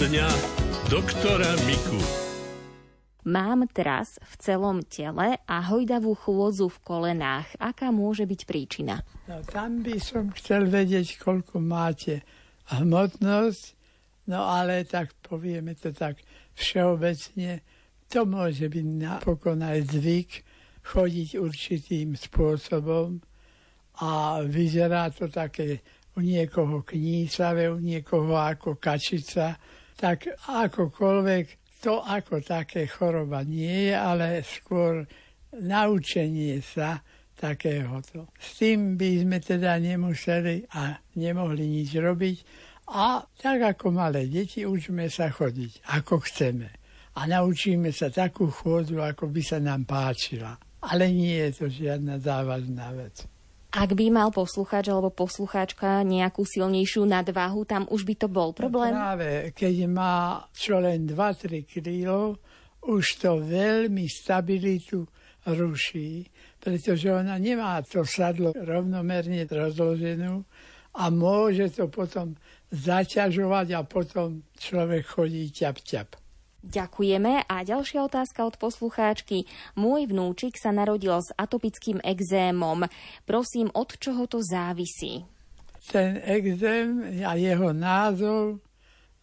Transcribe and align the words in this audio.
dňa 0.00 0.28
doktora 0.88 1.52
Miku. 1.68 2.00
Mám 3.28 3.68
teraz 3.68 4.16
v 4.16 4.34
celom 4.40 4.80
tele 4.80 5.36
a 5.44 5.56
hojdavú 5.60 6.16
chôdzu 6.16 6.72
v 6.72 6.78
kolenách. 6.80 7.52
Aká 7.60 7.92
môže 7.92 8.24
byť 8.24 8.40
príčina? 8.48 9.04
No 9.28 9.44
tam 9.44 9.84
by 9.84 10.00
som 10.00 10.32
chcel 10.32 10.72
vedieť, 10.72 11.20
koľko 11.20 11.60
máte 11.60 12.24
hmotnosť, 12.72 13.64
no 14.32 14.40
ale 14.40 14.88
tak 14.88 15.12
povieme 15.20 15.76
to 15.76 15.92
tak 15.92 16.24
všeobecne, 16.56 17.60
to 18.08 18.24
môže 18.24 18.72
byť 18.72 18.86
napokon 19.04 19.60
aj 19.60 19.84
zvyk 19.84 20.30
chodiť 20.80 21.36
určitým 21.36 22.16
spôsobom 22.16 23.20
a 24.00 24.40
vyzerá 24.48 25.12
to 25.12 25.28
také 25.28 25.84
u 26.16 26.24
niekoho 26.24 26.88
knísavé, 26.88 27.68
u 27.68 27.76
niekoho 27.76 28.32
ako 28.32 28.80
kačica, 28.80 29.60
tak 30.00 30.32
akokoľvek 30.48 31.44
to 31.84 32.00
ako 32.00 32.40
také 32.40 32.88
choroba 32.88 33.44
nie 33.44 33.92
je, 33.92 33.94
ale 33.96 34.40
skôr 34.40 35.04
naučenie 35.60 36.64
sa 36.64 37.04
takéhoto. 37.36 38.28
S 38.36 38.60
tým 38.60 38.96
by 38.96 39.24
sme 39.24 39.38
teda 39.40 39.76
nemuseli 39.80 40.64
a 40.76 40.96
nemohli 41.16 41.64
nič 41.64 41.96
robiť. 41.96 42.36
A 42.90 43.22
tak 43.22 43.76
ako 43.76 43.94
malé 43.94 44.26
deti 44.26 44.66
učíme 44.66 45.08
sa 45.08 45.30
chodiť, 45.30 45.88
ako 45.94 46.20
chceme. 46.26 46.68
A 47.16 47.24
naučíme 47.24 47.94
sa 47.94 48.10
takú 48.10 48.50
chôdzu, 48.50 48.98
ako 49.00 49.30
by 49.30 49.42
sa 49.44 49.62
nám 49.62 49.86
páčila. 49.86 50.58
Ale 50.80 51.12
nie 51.12 51.38
je 51.48 51.50
to 51.54 51.66
žiadna 51.68 52.18
závažná 52.18 52.92
vec. 52.96 53.29
Ak 53.70 53.94
by 53.94 54.10
mal 54.10 54.34
poslucháč 54.34 54.90
alebo 54.90 55.14
poslucháčka 55.14 56.02
nejakú 56.02 56.42
silnejšiu 56.42 57.06
nadvahu, 57.06 57.62
tam 57.62 57.86
už 57.86 58.02
by 58.02 58.14
to 58.18 58.26
bol 58.26 58.50
problém? 58.50 58.90
No 58.90 58.98
práve, 58.98 59.54
keď 59.54 59.74
má 59.86 60.42
čo 60.50 60.82
len 60.82 61.06
2-3 61.06 61.70
kg, 61.70 62.34
už 62.82 63.04
to 63.22 63.38
veľmi 63.38 64.10
stabilitu 64.10 65.06
ruší, 65.46 66.26
pretože 66.58 67.08
ona 67.14 67.38
nemá 67.38 67.78
to 67.86 68.02
sadlo 68.02 68.50
rovnomerne 68.52 69.46
rozloženú 69.46 70.42
a 70.98 71.04
môže 71.14 71.70
to 71.70 71.86
potom 71.86 72.34
zaťažovať 72.74 73.66
a 73.78 73.80
potom 73.86 74.42
človek 74.58 75.06
chodí 75.06 75.46
ťap-ťap. 75.54 76.18
Ďakujeme 76.60 77.48
a 77.48 77.56
ďalšia 77.64 78.04
otázka 78.04 78.44
od 78.44 78.60
poslucháčky. 78.60 79.48
Môj 79.80 80.12
vnúčik 80.12 80.60
sa 80.60 80.68
narodil 80.76 81.16
s 81.16 81.32
atopickým 81.32 82.04
exémom. 82.04 82.84
Prosím, 83.24 83.72
od 83.72 83.96
čoho 83.96 84.28
to 84.28 84.44
závisí? 84.44 85.24
Ten 85.88 86.20
exém 86.20 87.24
a 87.24 87.32
jeho 87.40 87.72
názov 87.72 88.60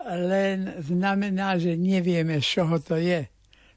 len 0.02 0.81
znamená, 0.81 1.61
že 1.61 1.77
nevieme, 1.77 2.41
z 2.41 2.45
čoho 2.61 2.81
to 2.81 2.97
je. 2.97 3.29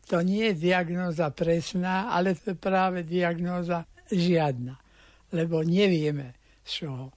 To 0.08 0.24
nie 0.24 0.50
je 0.50 0.72
diagnóza 0.72 1.28
presná, 1.28 2.08
ale 2.08 2.32
to 2.32 2.56
je 2.56 2.58
práve 2.58 3.04
diagnóza 3.04 3.84
žiadna, 4.08 4.74
lebo 5.36 5.60
nevieme, 5.60 6.34
z 6.64 6.84
čoho. 6.84 7.12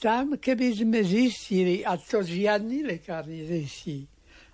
Tam, 0.00 0.40
keby 0.40 0.74
sme 0.74 1.00
zistili, 1.06 1.86
a 1.86 1.94
to 2.00 2.24
žiadny 2.24 2.82
lekár 2.82 3.28
nezistí, 3.28 4.08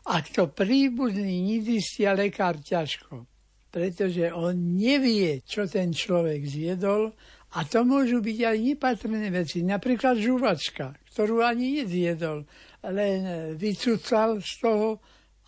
ak 0.07 0.33
to 0.33 0.49
príbuzný 0.49 1.57
nezistia 1.57 2.17
lekár 2.17 2.57
ťažko, 2.61 3.29
pretože 3.69 4.33
on 4.33 4.79
nevie, 4.79 5.45
čo 5.45 5.69
ten 5.69 5.93
človek 5.93 6.43
zjedol 6.47 7.13
a 7.51 7.59
to 7.67 7.83
môžu 7.83 8.23
byť 8.23 8.39
aj 8.47 8.57
nepatrné 8.59 9.29
veci. 9.35 9.67
Napríklad 9.67 10.17
žuvačka, 10.23 10.95
ktorú 11.11 11.43
ani 11.43 11.83
nezjedol, 11.83 12.47
len 12.87 13.21
vycúcal 13.59 14.39
z 14.41 14.53
toho 14.63 14.89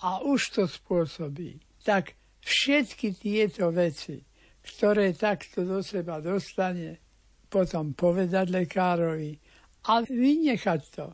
a 0.02 0.20
už 0.26 0.40
to 0.58 0.62
spôsobí. 0.66 1.62
Tak 1.86 2.18
všetky 2.42 3.14
tieto 3.16 3.70
veci, 3.70 4.18
ktoré 4.62 5.14
takto 5.14 5.62
do 5.62 5.78
seba 5.82 6.18
dostane, 6.18 6.98
potom 7.46 7.94
povedať 7.94 8.50
lekárovi 8.50 9.38
a 9.86 10.02
vynechať 10.02 10.80
to. 10.90 11.06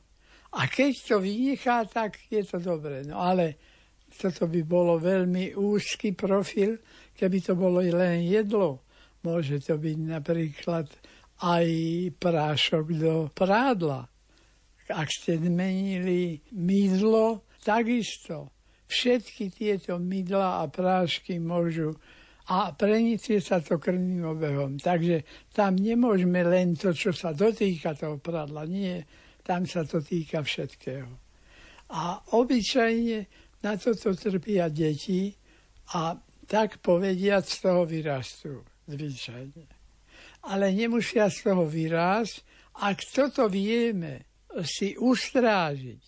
A 0.57 0.65
keď 0.65 0.93
to 1.05 1.17
vynechá, 1.21 1.85
tak 1.85 2.17
je 2.33 2.41
to 2.45 2.57
dobré. 2.57 3.05
No 3.05 3.21
ale 3.21 3.61
toto 4.09 4.49
by 4.49 4.61
bolo 4.65 4.97
veľmi 4.97 5.53
úzky 5.53 6.17
profil, 6.17 6.81
keby 7.13 7.39
to 7.45 7.53
bolo 7.53 7.85
len 7.85 8.25
jedlo. 8.25 8.89
Môže 9.21 9.61
to 9.61 9.77
byť 9.77 9.99
napríklad 10.09 10.89
aj 11.45 11.67
prášok 12.17 12.87
do 12.97 13.15
prádla. 13.31 14.09
Ak 14.89 15.09
ste 15.13 15.37
zmenili 15.37 16.41
mydlo, 16.57 17.45
takisto. 17.61 18.57
Všetky 18.89 19.53
tieto 19.53 20.01
mydla 20.01 20.65
a 20.65 20.73
prášky 20.73 21.37
môžu 21.37 21.93
a 22.49 22.73
preniesie 22.73 23.45
sa 23.45 23.61
to 23.61 23.77
krvným 23.77 24.25
obehom. 24.25 24.81
Takže 24.81 25.29
tam 25.53 25.77
nemôžeme 25.77 26.41
len 26.41 26.73
to, 26.73 26.97
čo 26.97 27.13
sa 27.13 27.37
dotýka 27.37 27.93
toho 27.93 28.17
prádla. 28.17 28.65
Nie, 28.65 29.05
tam 29.49 29.65
sa 29.65 29.89
to 29.89 30.05
týka 30.05 30.45
všetkého. 30.45 31.09
A 31.89 32.21
obyčajne 32.37 33.19
na 33.65 33.81
toto 33.81 34.13
trpia 34.13 34.69
deti 34.69 35.33
a 35.97 36.13
tak 36.45 36.85
povediať 36.85 37.45
z 37.49 37.57
toho 37.65 37.89
vyrastú. 37.89 38.61
Zvyčajne. 38.85 39.65
Ale 40.53 40.69
nemusia 40.77 41.33
z 41.33 41.49
toho 41.49 41.65
vyrásť, 41.65 42.45
ak 42.85 42.99
toto 43.09 43.49
vieme 43.49 44.29
si 44.69 44.93
ustrážiť 45.01 46.05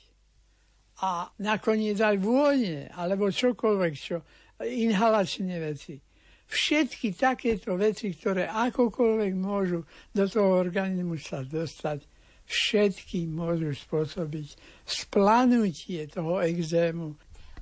a 1.00 1.32
nakoniec 1.40 1.96
aj 1.96 2.16
vône, 2.20 2.92
alebo 2.92 3.32
čokoľvek, 3.32 3.92
čo, 3.96 4.20
inhalačné 4.60 5.56
veci. 5.56 5.96
Všetky 6.44 7.16
takéto 7.16 7.78
veci, 7.80 8.12
ktoré 8.12 8.52
akokoľvek 8.52 9.32
môžu 9.32 9.88
do 10.12 10.24
toho 10.28 10.60
organizmu 10.60 11.16
sa 11.16 11.40
dostať, 11.40 12.04
všetky 12.50 13.30
môžu 13.30 13.70
spôsobiť 13.70 14.58
splanutie 14.82 16.10
toho 16.10 16.42
exému. 16.42 17.14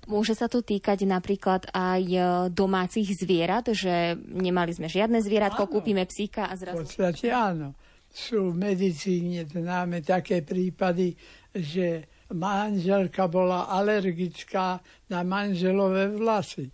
Môže 0.09 0.32
sa 0.32 0.49
to 0.49 0.65
týkať 0.65 1.04
napríklad 1.04 1.69
aj 1.69 2.03
e, 2.09 2.21
domácich 2.49 3.12
zvierat, 3.12 3.69
že 3.76 4.16
nemali 4.16 4.72
sme 4.72 4.88
žiadne 4.88 5.21
zvieratko, 5.21 5.69
áno, 5.69 5.72
kúpime 5.76 6.09
psíka 6.09 6.49
a 6.49 6.56
zrazu... 6.56 6.81
V 6.81 6.88
podstate 6.88 7.28
áno. 7.28 7.76
Sú 8.09 8.56
v 8.56 8.72
medicíne 8.72 9.44
známe 9.44 10.00
také 10.00 10.41
prípady, 10.41 11.12
že 11.53 12.09
manželka 12.32 13.28
bola 13.28 13.69
alergická 13.69 14.81
na 15.12 15.20
manželové 15.28 16.09
vlasy. 16.16 16.72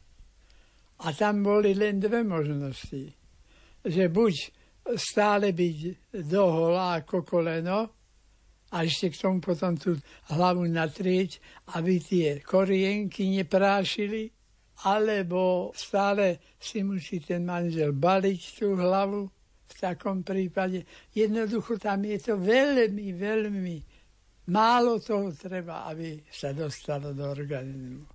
A 1.03 1.11
tam 1.11 1.43
boli 1.43 1.75
len 1.75 1.99
dve 1.99 2.23
možnosti. 2.23 3.11
Že 3.83 4.05
buď 4.15 4.35
stále 4.95 5.51
byť 5.51 5.79
doholá 6.23 7.03
ako 7.03 7.27
koleno, 7.27 8.04
a 8.75 8.83
ešte 8.83 9.15
k 9.15 9.21
tomu 9.23 9.39
potom 9.39 9.79
tú 9.79 9.95
hlavu 10.35 10.67
natrieť, 10.67 11.39
aby 11.79 12.03
tie 12.03 12.43
korienky 12.43 13.31
neprášili, 13.31 14.35
alebo 14.83 15.71
stále 15.79 16.43
si 16.59 16.83
musí 16.83 17.23
ten 17.23 17.47
manžel 17.47 17.95
baliť 17.95 18.41
tú 18.59 18.75
hlavu 18.75 19.31
v 19.65 19.73
takom 19.79 20.27
prípade. 20.27 20.83
Jednoducho 21.15 21.79
tam 21.79 22.03
je 22.03 22.19
to 22.19 22.35
veľmi, 22.35 23.15
veľmi 23.15 23.77
málo 24.51 24.99
toho 24.99 25.31
treba, 25.31 25.87
aby 25.87 26.19
sa 26.27 26.51
dostalo 26.51 27.15
do 27.15 27.31
organizmu. 27.31 28.11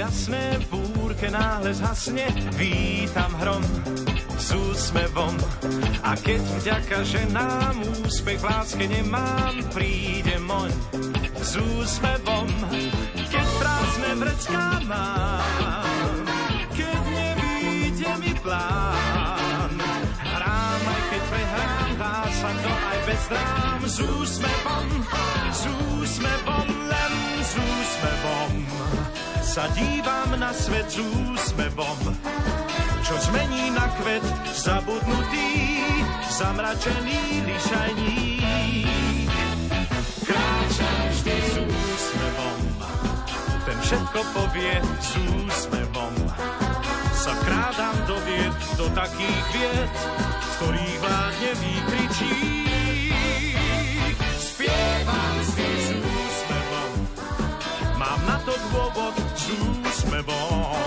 Jasné, 0.00 0.56
v 0.64 0.64
búrke 0.72 1.28
náhle 1.28 1.76
zhasne, 1.76 2.24
vítam 2.56 3.36
hrom 3.36 3.60
s 4.40 4.48
úsmevom. 4.56 5.36
A 6.00 6.16
keď 6.16 6.40
vďaka, 6.40 6.96
že 7.04 7.20
nám 7.28 7.76
úspech 8.00 8.40
v 8.40 8.48
láske 8.48 8.84
nemám, 8.88 9.60
príde 9.76 10.40
moň 10.40 10.72
s 11.36 11.52
úsmevom. 11.60 12.48
Keď 13.12 13.46
prázdne 13.60 14.10
vrecká 14.24 14.66
mám, 14.88 16.16
keď 16.72 17.00
nevíde 17.04 18.10
mi 18.24 18.32
plán, 18.40 19.72
hrám 20.16 20.82
aj 20.88 21.02
keď 21.12 21.22
prehrám, 21.28 21.90
dá 22.00 22.16
to 22.40 22.72
aj 22.72 22.98
bez 23.04 23.22
drám 23.28 23.80
s 23.84 23.96
úsmevom, 24.00 24.88
s 25.52 25.62
úsmevom, 25.68 26.68
len 26.88 27.14
s 27.44 27.52
úsmevom 27.52 28.69
sa 29.50 29.66
dívam 29.74 30.38
na 30.38 30.54
svet 30.54 30.86
s 30.86 31.02
úsmevom, 31.02 31.98
čo 33.02 33.14
zmení 33.18 33.74
na 33.74 33.82
kvet 33.98 34.22
zabudnutý, 34.46 35.82
zamračený 36.30 37.50
lišajník. 37.50 39.26
Kráčam 40.22 41.02
vždy 41.10 41.34
s 41.34 41.54
úsmevom, 41.66 42.60
ten 43.66 43.78
všetko 43.82 44.20
povie 44.38 44.74
s 45.02 45.10
úsmevom. 45.18 46.14
Sa 47.10 47.34
krádam 47.42 47.96
do 48.06 48.22
vied, 48.22 48.54
do 48.78 48.86
takých 48.94 49.44
vied, 49.50 49.94
ktorých 50.62 50.98
vládne 51.02 51.50
výkričí. 51.58 52.34
Spievam 54.38 55.36
si 55.42 55.66
s 55.66 55.88
úsmevom, 55.98 56.92
mám 57.98 58.20
na 58.30 58.38
to 58.46 58.54
dôvod 58.70 59.29
s 59.50 60.04
úsmevom. 60.04 60.78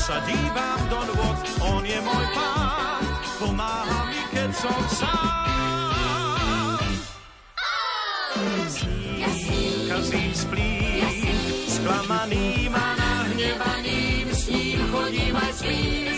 Sa 0.00 0.16
dívam 0.24 0.80
do 0.88 1.00
nôd, 1.12 1.36
on 1.60 1.82
je 1.84 2.00
môj 2.00 2.26
pán, 2.32 3.04
pomáha 3.36 4.00
mi, 4.08 4.20
keď 4.32 4.50
som 4.56 4.80
sám. 4.88 5.40
Kazím 9.90 10.32
splím, 10.32 11.10
sklamaným 11.66 12.72
a 12.72 12.88
nahnevaným, 12.96 14.30
s 14.32 14.48
ním 14.48 14.80
chodím 14.88 15.34
aj 15.36 15.52
spím. 15.60 16.09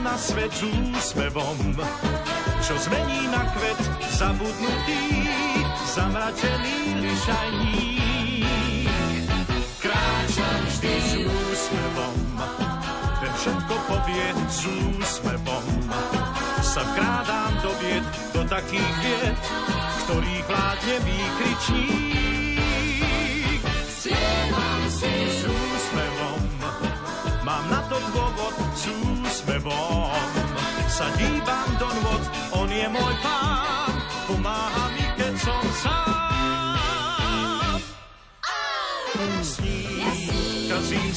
Na 0.00 0.16
svet 0.16 0.48
s 0.48 0.64
úsmevom, 0.64 1.76
čo 2.64 2.72
zmení 2.88 3.28
na 3.28 3.44
kvet 3.52 3.76
zabudnutý, 4.16 5.28
zamračený 5.92 7.04
lišajník. 7.04 8.88
Kráčam 9.80 10.60
vždy 10.72 10.94
s 11.04 11.12
úsmevom, 11.20 12.16
ten 13.20 13.32
všetko 13.44 13.74
povie 13.92 14.26
s 14.48 14.64
úsmevom. 14.64 15.64
Sa 16.64 16.80
vkrádám 16.80 17.60
do 17.60 17.72
vied, 17.84 18.04
do 18.32 18.40
takých 18.48 18.92
vied, 19.04 19.36
ktorých 20.08 20.44
vládne 20.48 20.96
výkričník. 21.04 22.60
Spievam 24.00 24.82
si 24.88 25.12
s 25.28 25.44
úsmevom, 25.44 26.40
mám 27.44 27.64
na 27.68 27.84
to 27.92 28.00
dôvod 28.16 28.56
s 28.72 28.88
úsmevom. 28.88 29.19
Sa 29.60 31.06
dívam 31.20 31.68
do 31.76 31.88
nôd, 32.00 32.24
on 32.56 32.68
je 32.72 32.88
môj 32.88 33.14
pán, 33.20 33.92
pomáha 34.24 34.88
mi, 34.96 35.04
keď 35.20 35.36
som 35.36 35.64
sám. 35.84 37.76
S 39.44 39.60
ním 39.60 40.32
kazím 40.64 41.12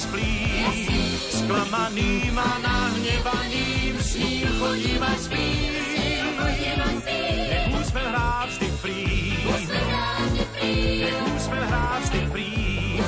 sklamaným 1.31 2.35
a 2.35 2.51
nahnevaným, 2.59 3.95
s 3.95 4.19
ním 4.19 4.47
chodím 4.59 5.03
a 5.03 5.13
spím. 5.15 5.71
Nech 7.47 7.71
úsmev 7.79 8.07
hrá 8.11 8.43
vždy 8.51 8.67
prím, 8.83 9.39
nech 10.99 11.19
úsmev 11.31 11.63
hrá 11.63 11.99
vždy 12.03 12.19
prím, 12.27 13.03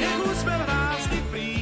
nech 0.00 0.20
úsmev 0.32 0.60
hrá 0.64 0.96
vždy 0.96 1.20
prím. 1.28 1.61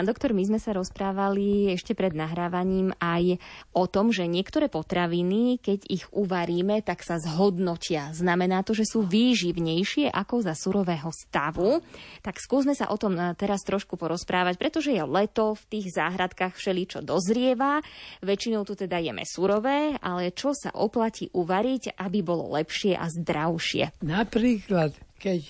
Pán 0.00 0.08
doktor, 0.08 0.32
my 0.32 0.48
sme 0.48 0.56
sa 0.56 0.72
rozprávali 0.72 1.76
ešte 1.76 1.92
pred 1.92 2.16
nahrávaním 2.16 2.96
aj 3.04 3.36
o 3.76 3.84
tom, 3.84 4.16
že 4.16 4.24
niektoré 4.24 4.72
potraviny, 4.72 5.60
keď 5.60 5.84
ich 5.92 6.08
uvaríme, 6.08 6.80
tak 6.80 7.04
sa 7.04 7.20
zhodnotia. 7.20 8.08
Znamená 8.16 8.64
to, 8.64 8.72
že 8.72 8.88
sú 8.88 9.04
výživnejšie 9.04 10.08
ako 10.08 10.40
za 10.40 10.56
surového 10.56 11.12
stavu. 11.12 11.84
Tak 12.24 12.40
skúsme 12.40 12.72
sa 12.72 12.88
o 12.88 12.96
tom 12.96 13.12
eh, 13.20 13.36
teraz 13.36 13.60
trošku 13.60 14.00
porozprávať, 14.00 14.56
pretože 14.56 14.88
je 14.88 15.04
leto, 15.04 15.52
v 15.52 15.64
tých 15.68 15.92
záhradkách 15.92 16.56
všeličo 16.56 17.04
dozrieva. 17.04 17.84
Väčšinou 18.24 18.64
tu 18.64 18.80
teda 18.80 19.04
jeme 19.04 19.28
surové, 19.28 20.00
ale 20.00 20.32
čo 20.32 20.56
sa 20.56 20.72
oplatí 20.72 21.28
uvariť, 21.36 22.00
aby 22.00 22.24
bolo 22.24 22.56
lepšie 22.56 22.96
a 22.96 23.04
zdravšie? 23.04 24.00
Napríklad, 24.00 24.96
keď 25.20 25.40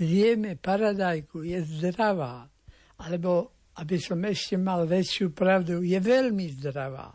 zjeme 0.00 0.56
paradajku, 0.56 1.44
je 1.44 1.60
zdravá, 1.60 2.48
alebo 2.96 3.57
aby 3.78 3.96
som 4.02 4.18
ešte 4.26 4.58
mal 4.58 4.84
väčšiu 4.84 5.30
pravdu, 5.30 5.86
je 5.86 5.98
veľmi 5.98 6.46
zdravá. 6.58 7.14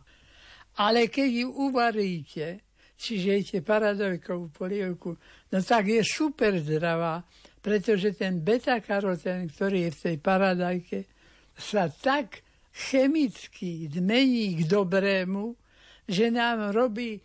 Ale 0.79 1.11
keď 1.11 1.29
ju 1.43 1.49
uvaríte, 1.69 2.47
či 2.95 3.19
žejete 3.19 3.59
paradajkovú 3.61 4.47
polievku, 4.55 5.11
no 5.51 5.57
tak 5.59 5.91
je 5.91 6.01
super 6.07 6.55
zdravá, 6.63 7.19
pretože 7.59 8.15
ten 8.15 8.39
beta-karotén, 8.39 9.51
ktorý 9.51 9.89
je 9.89 9.91
v 9.91 10.01
tej 10.07 10.17
paradajke, 10.23 10.99
sa 11.53 11.91
tak 11.91 12.41
chemicky 12.73 13.91
zmení 13.91 14.63
k 14.63 14.71
dobrému, 14.71 15.53
že 16.07 16.31
nám 16.31 16.73
robí, 16.73 17.21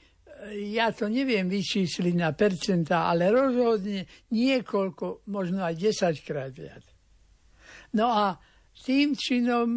ja 0.70 0.90
to 0.94 1.10
neviem 1.10 1.50
vyčísliť 1.50 2.14
na 2.14 2.30
percentá, 2.36 3.10
ale 3.10 3.32
rozhodne 3.32 4.06
niekoľko, 4.34 5.26
možno 5.30 5.64
aj 5.64 5.74
10 5.74 6.26
krát 6.26 6.52
viac. 6.54 6.84
No 7.94 8.12
a 8.12 8.36
tým 8.78 9.18
činom 9.18 9.68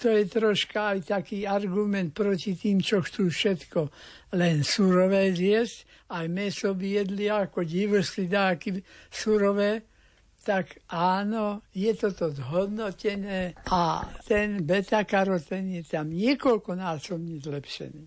to 0.00 0.08
je 0.10 0.24
troška 0.26 0.96
aj 0.96 0.98
taký 1.12 1.44
argument 1.44 2.16
proti 2.16 2.56
tým, 2.56 2.80
čo 2.80 3.04
chcú 3.04 3.28
všetko 3.28 3.80
len 4.34 4.64
surové 4.66 5.30
zjesť, 5.36 6.08
aj 6.16 6.26
meso 6.30 6.72
by 6.74 6.88
jedli 7.02 7.26
ako 7.30 7.62
divrsky 7.62 8.26
dáky 8.26 8.80
surové, 9.10 9.86
tak 10.46 10.78
áno, 10.94 11.66
je 11.74 11.90
toto 11.98 12.30
zhodnotené 12.30 13.58
a 13.66 14.06
ten 14.22 14.62
beta-karoten 14.62 15.74
je 15.74 15.82
tam 15.82 16.06
niekoľkonásobne 16.14 17.42
zlepšený. 17.42 18.04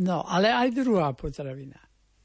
No, 0.00 0.24
ale 0.24 0.48
aj 0.48 0.68
druhá 0.72 1.12
potravina. 1.12 1.76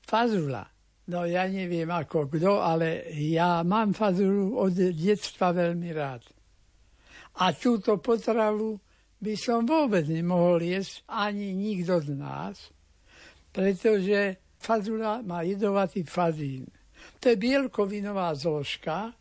Fazula. 0.07 0.63
No 1.12 1.27
ja 1.27 1.43
neviem 1.51 1.91
ako 1.91 2.31
kto, 2.31 2.63
ale 2.63 3.12
ja 3.19 3.60
mám 3.67 3.91
fazulu 3.91 4.55
od 4.55 4.72
detstva 4.72 5.51
veľmi 5.51 5.91
rád. 5.91 6.24
A 7.41 7.49
túto 7.57 7.97
potravu 7.97 8.77
by 9.23 9.33
som 9.39 9.63
vôbec 9.63 10.05
nemohol 10.05 10.61
jesť 10.61 11.01
ani 11.09 11.55
nikto 11.55 12.03
z 12.03 12.11
nás, 12.13 12.55
pretože 13.49 14.37
fazula 14.59 15.23
má 15.23 15.41
jedovatý 15.41 16.03
fazín. 16.03 16.67
To 17.23 17.31
je 17.31 17.39
bielkovinová 17.39 18.35
zložka 18.35 19.15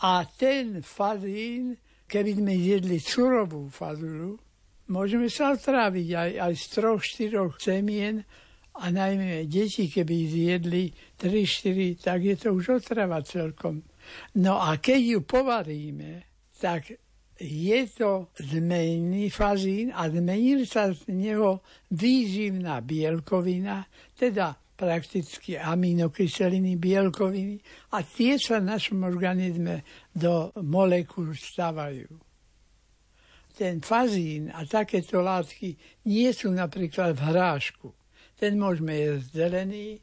a 0.00 0.12
ten 0.36 0.84
fazín, 0.84 1.80
keby 2.04 2.30
sme 2.36 2.54
jedli 2.60 2.98
surovú 3.00 3.72
fazulu, 3.72 4.36
môžeme 4.92 5.26
sa 5.32 5.56
otráviť 5.56 6.08
aj, 6.12 6.30
aj 6.36 6.52
z 6.52 6.64
troch, 6.76 7.02
štyroch 7.02 7.56
semien 7.58 8.22
a 8.76 8.92
najmä 8.92 9.48
deti, 9.48 9.88
keby 9.88 10.16
zjedli 10.28 10.84
3-4, 11.16 12.04
tak 12.04 12.20
je 12.20 12.36
to 12.36 12.52
už 12.52 12.84
otrava 12.84 13.24
celkom. 13.24 13.80
No 14.36 14.60
a 14.60 14.76
keď 14.76 15.00
ju 15.16 15.20
povaríme, 15.24 16.28
tak 16.60 17.05
je 17.40 17.80
to 17.92 18.32
zmenený 18.40 19.28
fazín 19.28 19.92
a 19.92 20.08
zmenil 20.08 20.64
sa 20.64 20.88
z 20.92 21.12
neho 21.12 21.60
výživná 21.92 22.80
bielkovina, 22.80 23.84
teda 24.16 24.56
prakticky 24.76 25.56
aminokyseliny, 25.56 26.76
bielkoviny 26.76 27.56
a 27.92 28.04
tie 28.04 28.36
sa 28.36 28.60
v 28.60 28.68
našom 28.72 29.04
organizme 29.04 29.84
do 30.12 30.52
molekúl 30.60 31.32
stavajú. 31.32 32.08
Ten 33.56 33.80
fazín 33.80 34.52
a 34.52 34.68
takéto 34.68 35.24
látky 35.24 35.76
nie 36.12 36.28
sú 36.36 36.52
napríklad 36.52 37.16
v 37.16 37.24
hrášku. 37.32 37.88
Ten 38.36 38.60
môžeme 38.60 38.92
jesť 38.92 39.48
zelený, 39.48 39.96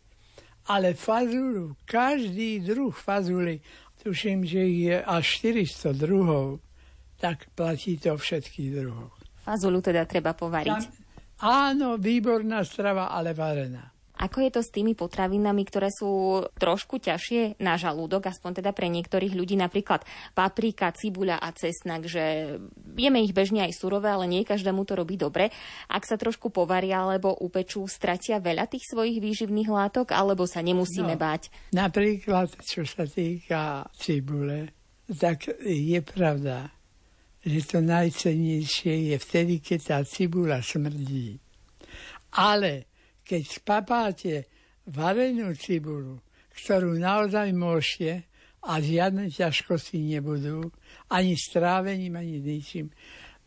ale 0.74 0.98
fazulu, 0.98 1.78
každý 1.86 2.66
druh 2.66 2.94
fazuly, 2.94 3.62
tuším, 4.02 4.42
že 4.42 4.64
je 4.66 4.96
až 4.98 5.24
400 5.46 5.94
druhov, 5.94 6.66
tak 7.24 7.48
platí 7.56 7.96
to 7.96 8.20
všetkých 8.20 8.70
druhoch. 8.84 9.16
Fazulu 9.48 9.80
teda 9.80 10.04
treba 10.04 10.36
povariť. 10.36 10.84
Tam, 10.84 11.72
áno, 11.72 11.96
výborná 11.96 12.68
strava, 12.68 13.08
ale 13.16 13.32
varená. 13.32 13.96
Ako 14.14 14.46
je 14.46 14.52
to 14.54 14.62
s 14.62 14.70
tými 14.70 14.94
potravinami, 14.94 15.66
ktoré 15.66 15.90
sú 15.90 16.46
trošku 16.56 17.02
ťažšie 17.02 17.58
na 17.60 17.82
žalúdok, 17.82 18.30
aspoň 18.30 18.62
teda 18.62 18.72
pre 18.72 18.86
niektorých 18.88 19.34
ľudí, 19.34 19.58
napríklad 19.58 20.06
paprika, 20.38 20.94
cibuľa 20.94 21.42
a 21.42 21.50
cesnak, 21.50 22.06
že 22.06 22.56
jeme 22.94 23.26
ich 23.26 23.34
bežne 23.34 23.66
aj 23.66 23.74
surové, 23.74 24.14
ale 24.14 24.30
nie 24.30 24.46
každému 24.46 24.86
to 24.86 24.94
robí 24.94 25.18
dobre. 25.18 25.50
Ak 25.90 26.06
sa 26.06 26.16
trošku 26.16 26.54
povaria 26.54 27.02
alebo 27.02 27.34
upečú, 27.36 27.90
stratia 27.90 28.38
veľa 28.38 28.70
tých 28.70 28.86
svojich 28.86 29.18
výživných 29.18 29.68
látok, 29.68 30.14
alebo 30.14 30.46
sa 30.46 30.62
nemusíme 30.62 31.18
no, 31.18 31.20
báť? 31.20 31.74
Napríklad, 31.74 32.54
čo 32.64 32.86
sa 32.86 33.10
týka 33.10 33.90
cibule, 33.98 34.72
tak 35.10 35.50
je 35.66 36.00
pravda, 36.06 36.70
že 37.44 37.60
to 37.68 37.78
najcennejšie 37.84 39.12
je 39.12 39.16
vtedy, 39.20 39.60
keď 39.60 39.80
tá 39.84 39.98
cibula 40.08 40.64
smrdí. 40.64 41.36
Ale 42.40 42.88
keď 43.24 43.42
spapáte 43.44 44.34
varenú 44.88 45.52
cibulu, 45.56 46.24
ktorú 46.64 46.96
naozaj 46.96 47.52
môžete 47.52 48.28
a 48.64 48.80
žiadne 48.80 49.28
ťažkosti 49.28 50.00
nebudú, 50.16 50.72
ani 51.12 51.36
strávením, 51.36 52.16
ani 52.16 52.40
ničím, 52.40 52.88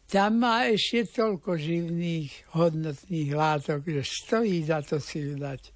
tam 0.07 0.38
má 0.38 0.71
ešte 0.71 1.19
toľko 1.19 1.59
živných, 1.59 2.55
hodnotných 2.55 3.31
látok, 3.35 3.83
že 3.83 4.03
stojí 4.07 4.62
za 4.62 4.85
to 4.85 5.03
si 5.03 5.19
ju 5.19 5.35
dať. 5.35 5.75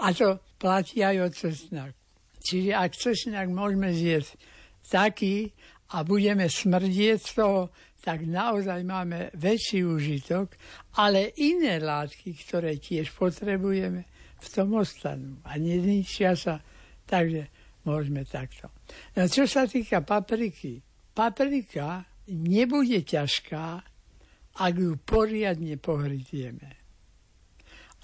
A 0.00 0.08
to 0.16 0.40
platí 0.56 1.04
aj 1.04 1.16
od 1.20 1.32
cesnak. 1.36 1.92
Čiže 2.40 2.72
ak 2.72 2.96
cesnak 2.96 3.52
môžeme 3.52 3.92
zjesť 3.92 4.40
taký, 4.88 5.52
a 5.94 6.02
budeme 6.02 6.50
smrdieť 6.50 7.18
z 7.22 7.30
toho, 7.38 7.60
tak 8.02 8.26
naozaj 8.26 8.82
máme 8.86 9.30
väčší 9.34 9.86
užitok, 9.86 10.54
ale 10.98 11.34
iné 11.42 11.78
látky, 11.78 12.34
ktoré 12.34 12.78
tiež 12.78 13.14
potrebujeme, 13.14 14.06
v 14.36 14.46
tom 14.52 14.76
ostanú 14.76 15.40
a 15.48 15.56
nezničia 15.56 16.36
sa. 16.36 16.60
Takže 17.06 17.48
môžeme 17.86 18.26
takto. 18.26 18.68
No, 19.14 19.30
čo 19.30 19.46
sa 19.46 19.64
týka 19.64 20.02
papriky, 20.02 20.82
paprika 21.14 22.02
nebude 22.30 23.06
ťažká, 23.06 23.64
ak 24.56 24.74
ju 24.74 24.98
poriadne 24.98 25.78
pohritieme. 25.78 26.70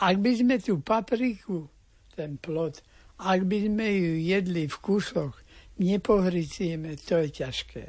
Ak 0.02 0.16
by 0.18 0.32
sme 0.38 0.56
tú 0.58 0.78
papriku, 0.82 1.66
ten 2.14 2.38
plod, 2.38 2.78
ak 3.22 3.46
by 3.46 3.70
sme 3.70 3.86
ju 3.86 4.12
jedli 4.22 4.66
v 4.66 4.76
kusoch, 4.82 5.41
nepohricieme, 5.82 6.96
to 6.96 7.20
je 7.26 7.28
ťažké. 7.28 7.86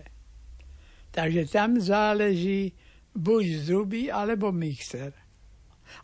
Takže 1.14 1.46
tam 1.50 1.78
záleží 1.78 2.74
buď 3.14 3.46
zuby, 3.70 4.02
alebo 4.10 4.50
mixer. 4.50 5.14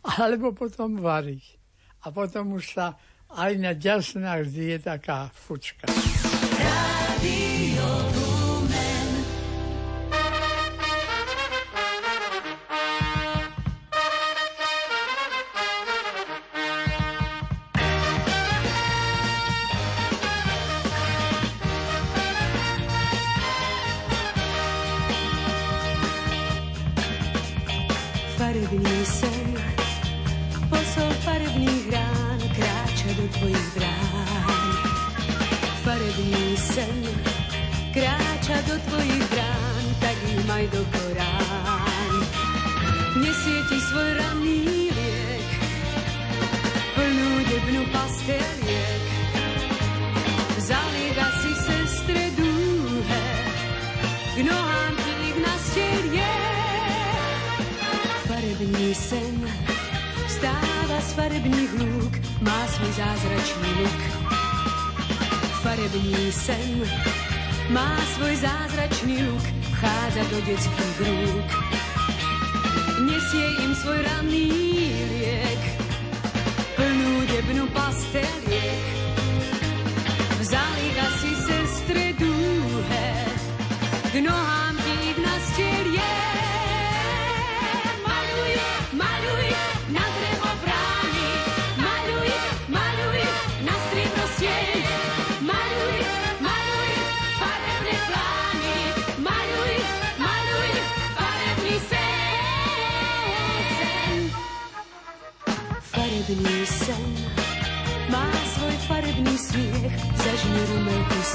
Alebo 0.06 0.54
potom 0.54 1.02
variť. 1.02 1.58
A 2.06 2.14
potom 2.14 2.54
už 2.54 2.78
sa 2.78 2.88
aj 3.34 3.52
na 3.58 3.74
ďasnách 3.74 4.46
je 4.54 4.78
taká 4.80 5.34
fučka. 5.34 5.90
Radio 6.58 7.59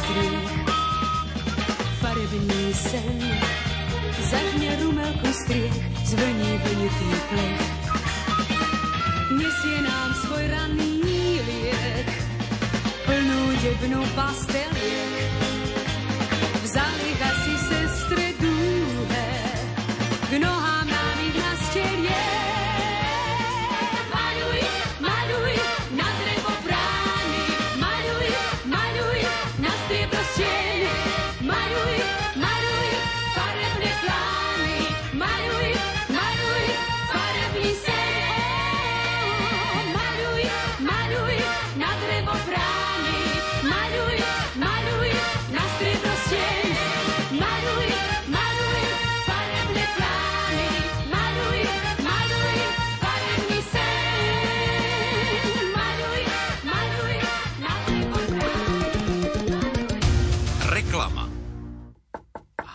striech. 0.05 0.53
Farebný 2.01 2.65
sen, 2.75 3.19
zažne 4.21 4.71
rumelku 4.85 5.29
striech, 5.33 5.77
zvlní 6.05 6.51
vlnitý 6.61 7.11
plech. 7.33 7.63
Nesie 9.35 9.79
nám 9.83 10.11
svoj 10.15 10.45
ranný 10.53 11.41
liek, 11.41 12.09
plnú 13.09 13.41
debnú 13.65 14.01
pasteliek. 14.13 14.74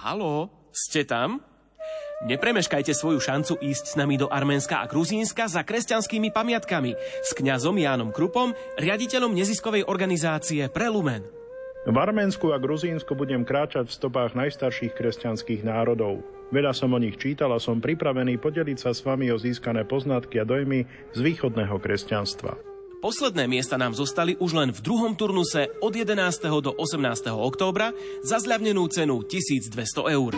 Haló, 0.10 0.50
ste 0.74 1.06
tam? 1.06 1.38
Nepremeškajte 2.26 2.98
svoju 2.98 3.22
šancu 3.22 3.62
ísť 3.62 3.94
s 3.94 3.96
nami 3.96 4.18
do 4.18 4.26
Arménska 4.26 4.82
a 4.82 4.90
Gruzínska 4.90 5.46
za 5.46 5.62
kresťanskými 5.62 6.34
pamiatkami 6.34 6.98
s 6.98 7.30
kňazom 7.38 7.78
Jánom 7.78 8.10
Krupom, 8.10 8.58
riaditeľom 8.82 9.38
neziskovej 9.38 9.86
organizácie 9.86 10.66
Prelumen. 10.74 11.22
V 11.86 11.94
Arménsku 11.94 12.50
a 12.50 12.58
Gruzínsku 12.58 13.14
budem 13.14 13.46
kráčať 13.46 13.86
v 13.86 13.98
stopách 14.02 14.34
najstarších 14.34 14.98
kresťanských 14.98 15.62
národov. 15.62 16.26
Veľa 16.50 16.74
som 16.74 16.90
o 16.90 16.98
nich 16.98 17.22
čítal 17.22 17.54
a 17.54 17.62
som 17.62 17.78
pripravený 17.78 18.42
podeliť 18.42 18.82
sa 18.82 18.98
s 18.98 19.06
vami 19.06 19.30
o 19.30 19.38
získané 19.38 19.86
poznatky 19.86 20.42
a 20.42 20.50
dojmy 20.50 20.90
z 21.14 21.20
východného 21.22 21.78
kresťanstva. 21.78 22.69
Posledné 23.00 23.48
miesta 23.48 23.80
nám 23.80 23.96
zostali 23.96 24.36
už 24.36 24.52
len 24.60 24.76
v 24.76 24.84
druhom 24.84 25.16
turnuse 25.16 25.72
od 25.80 25.96
11. 25.96 26.20
do 26.60 26.76
18. 26.76 27.32
októbra 27.32 27.96
za 28.28 28.44
zľavnenú 28.44 28.92
cenu 28.92 29.24
1200 29.24 29.72
eur. 30.20 30.36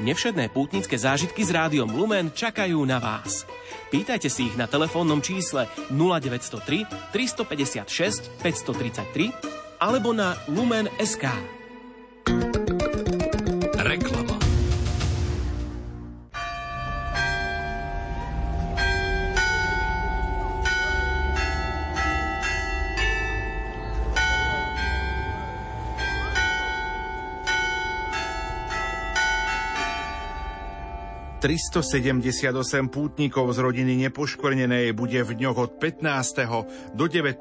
Nevšedné 0.00 0.48
pútnické 0.48 0.96
zážitky 0.96 1.44
s 1.44 1.52
rádiom 1.52 1.92
Lumen 1.92 2.32
čakajú 2.32 2.80
na 2.88 2.96
vás. 2.96 3.44
Pýtajte 3.92 4.32
si 4.32 4.48
ich 4.48 4.56
na 4.56 4.64
telefónnom 4.64 5.20
čísle 5.20 5.68
0903 5.92 7.12
356 7.12 8.40
533 8.40 9.76
alebo 9.76 10.16
na 10.16 10.40
Lumen 10.48 10.88
378 31.48 32.92
pútnikov 32.92 33.48
z 33.56 33.64
rodiny 33.64 34.04
Nepoškvrnenej 34.04 34.92
bude 34.92 35.16
v 35.24 35.32
dňoch 35.32 35.56
od 35.56 35.70
15. 35.80 36.92
do 36.92 37.08
19. 37.08 37.40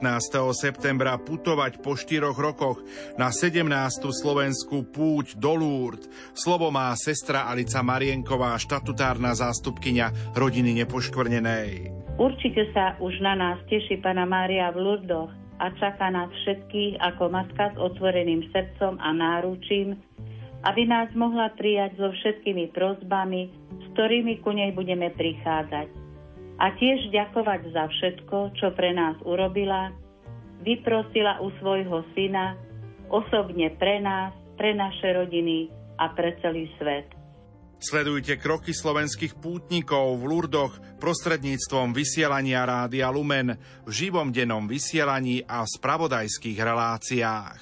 septembra 0.56 1.20
putovať 1.20 1.84
po 1.84 2.00
štyroch 2.00 2.40
rokoch 2.40 2.80
na 3.20 3.36
17. 3.36 3.68
slovenskú 4.08 4.88
púť 4.96 5.36
do 5.36 5.60
Lourdes. 5.60 6.08
Slovo 6.32 6.72
má 6.72 6.96
sestra 6.96 7.52
Alica 7.52 7.84
Marienková, 7.84 8.56
štatutárna 8.56 9.36
zástupkyňa 9.36 10.40
rodiny 10.40 10.72
Nepoškvrnenej. 10.88 11.92
Určite 12.16 12.72
sa 12.72 12.96
už 13.04 13.20
na 13.20 13.36
nás 13.36 13.60
teší 13.68 14.00
Pana 14.00 14.24
Mária 14.24 14.72
v 14.72 14.88
Lurdoch 14.88 15.36
a 15.60 15.68
čaká 15.76 16.08
nás 16.16 16.32
všetkých 16.48 17.04
ako 17.04 17.28
matka 17.28 17.76
s 17.76 17.78
otvoreným 17.78 18.48
srdcom 18.56 19.04
a 19.04 19.12
náručím, 19.12 20.00
aby 20.64 20.88
nás 20.88 21.12
mohla 21.14 21.52
prijať 21.54 22.00
so 22.00 22.10
všetkými 22.10 22.72
prozbami, 22.72 23.68
ktorými 23.98 24.46
ku 24.46 24.54
nej 24.54 24.78
budeme 24.78 25.10
prichádzať. 25.10 25.90
A 26.62 26.70
tiež 26.78 27.10
ďakovať 27.10 27.74
za 27.74 27.90
všetko, 27.90 28.54
čo 28.54 28.70
pre 28.78 28.94
nás 28.94 29.18
urobila, 29.26 29.90
vyprosila 30.62 31.42
u 31.42 31.50
svojho 31.58 32.06
syna, 32.14 32.54
osobne 33.10 33.74
pre 33.82 33.98
nás, 33.98 34.38
pre 34.54 34.78
naše 34.78 35.18
rodiny 35.18 35.74
a 35.98 36.14
pre 36.14 36.38
celý 36.46 36.70
svet. 36.78 37.10
Sledujte 37.82 38.38
kroky 38.38 38.70
slovenských 38.74 39.38
pútnikov 39.38 40.22
v 40.22 40.24
Lurdoch 40.30 40.78
prostredníctvom 41.02 41.94
vysielania 41.94 42.70
Rádia 42.70 43.10
Lumen 43.10 43.58
v 43.86 43.90
živom 43.90 44.30
dennom 44.30 44.70
vysielaní 44.70 45.42
a 45.46 45.66
spravodajských 45.66 46.58
reláciách. 46.58 47.58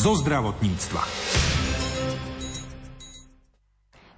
Zo 0.00 0.16
zdravotníctva. 0.16 1.04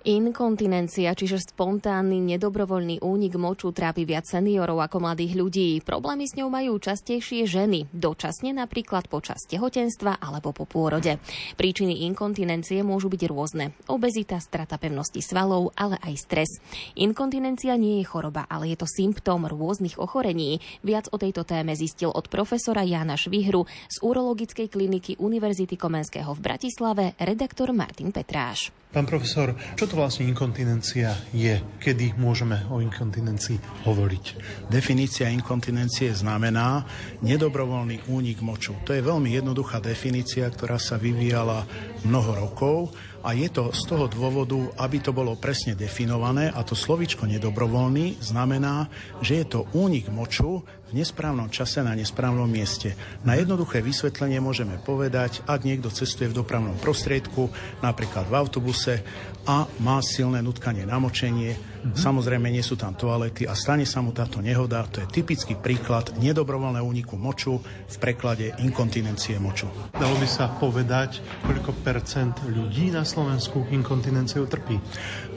Inkontinencia, 0.03 1.15
čiže 1.15 1.39
spontánny 1.55 2.19
nedobrovoľný 2.35 3.07
únik 3.07 3.39
moču 3.39 3.71
trápi 3.71 4.03
viac 4.03 4.27
seniorov 4.27 4.83
ako 4.83 4.99
mladých 4.99 5.39
ľudí. 5.39 5.79
Problémy 5.79 6.27
s 6.27 6.35
ňou 6.35 6.51
majú 6.51 6.75
častejšie 6.83 7.47
ženy, 7.47 7.87
dočasne 7.95 8.51
napríklad 8.51 9.07
počas 9.07 9.47
tehotenstva 9.47 10.19
alebo 10.19 10.51
po 10.51 10.67
pôrode. 10.67 11.23
Príčiny 11.55 12.03
inkontinencie 12.11 12.83
môžu 12.83 13.07
byť 13.15 13.23
rôzne. 13.31 13.79
Obezita, 13.87 14.43
strata 14.43 14.75
pevnosti 14.75 15.23
svalov, 15.23 15.71
ale 15.79 16.03
aj 16.03 16.15
stres. 16.19 16.51
Inkontinencia 16.99 17.79
nie 17.79 18.03
je 18.03 18.11
choroba, 18.11 18.51
ale 18.51 18.75
je 18.75 18.83
to 18.83 18.91
symptóm 18.91 19.47
rôznych 19.47 20.03
ochorení. 20.03 20.59
Viac 20.83 21.15
o 21.15 21.17
tejto 21.23 21.47
téme 21.47 21.79
zistil 21.79 22.11
od 22.11 22.27
profesora 22.27 22.83
Jána 22.83 23.15
Švihru 23.15 23.71
z 23.87 23.97
Urologickej 24.03 24.67
kliniky 24.67 25.15
Univerzity 25.23 25.79
Komenského 25.79 26.35
v 26.35 26.43
Bratislave 26.43 27.15
redaktor 27.23 27.71
Martin 27.71 28.11
Petráš. 28.11 28.82
Pán 28.93 29.09
profesor, 29.09 29.57
čo 29.73 29.89
to 29.89 29.97
vlastne 29.97 30.29
inkontinencia 30.29 31.17
je? 31.33 31.57
Kedy 31.81 32.13
môžeme 32.21 32.61
o 32.69 32.77
inkontinencii 32.85 33.89
hovoriť? 33.89 34.25
Definícia 34.69 35.33
inkontinencie 35.33 36.13
znamená 36.13 36.85
nedobrovoľný 37.25 38.13
únik 38.13 38.45
moču. 38.45 38.77
To 38.85 38.93
je 38.93 39.01
veľmi 39.01 39.33
jednoduchá 39.33 39.81
definícia, 39.81 40.45
ktorá 40.45 40.77
sa 40.77 41.01
vyvíjala 41.01 41.65
mnoho 42.05 42.37
rokov 42.37 42.93
a 43.25 43.33
je 43.33 43.49
to 43.49 43.73
z 43.73 43.81
toho 43.89 44.13
dôvodu, 44.13 44.61
aby 44.85 45.01
to 45.01 45.17
bolo 45.17 45.41
presne 45.41 45.73
definované 45.73 46.53
a 46.53 46.61
to 46.61 46.77
slovičko 46.77 47.25
nedobrovoľný 47.25 48.21
znamená, 48.21 48.93
že 49.25 49.41
je 49.41 49.47
to 49.57 49.73
únik 49.73 50.13
moču 50.13 50.61
v 50.93 51.01
nesprávnom 51.01 51.49
čase 51.49 51.81
na 51.81 51.97
nesprávnom 51.97 52.45
mieste. 52.45 52.93
Na 53.25 53.33
jednoduché 53.33 53.81
vysvetlenie 53.81 54.45
môžeme 54.45 54.77
povedať, 54.77 55.41
ak 55.49 55.65
niekto 55.65 55.89
cestuje 55.89 56.29
v 56.29 56.37
dopravnom 56.45 56.77
prostriedku, 56.77 57.49
napríklad 57.81 58.29
v 58.29 58.37
autobuse 58.37 59.01
a 59.49 59.65
má 59.81 59.99
silné 60.05 60.39
nutkanie 60.45 60.87
namočenie, 60.87 61.57
mm-hmm. 61.57 61.99
samozrejme 61.99 62.47
nie 62.53 62.63
sú 62.63 62.79
tam 62.79 62.95
toalety 62.95 63.49
a 63.49 63.57
stane 63.59 63.83
sa 63.89 63.99
mu 64.05 64.15
táto 64.15 64.39
nehoda, 64.39 64.87
to 64.87 65.03
je 65.03 65.11
typický 65.11 65.59
príklad 65.59 66.15
nedobrovoľného 66.21 66.85
úniku 66.87 67.19
moču 67.19 67.59
v 67.65 67.97
preklade 67.99 68.55
inkontinencie 68.63 69.41
moču. 69.43 69.67
Dalo 69.97 70.15
by 70.21 70.29
sa 70.29 70.47
povedať, 70.61 71.25
koľko 71.43 71.73
percent 71.83 72.37
ľudí 72.47 72.95
na 72.95 73.03
Slovensku 73.03 73.67
inkontinenciou 73.73 74.47
trpí? 74.47 74.79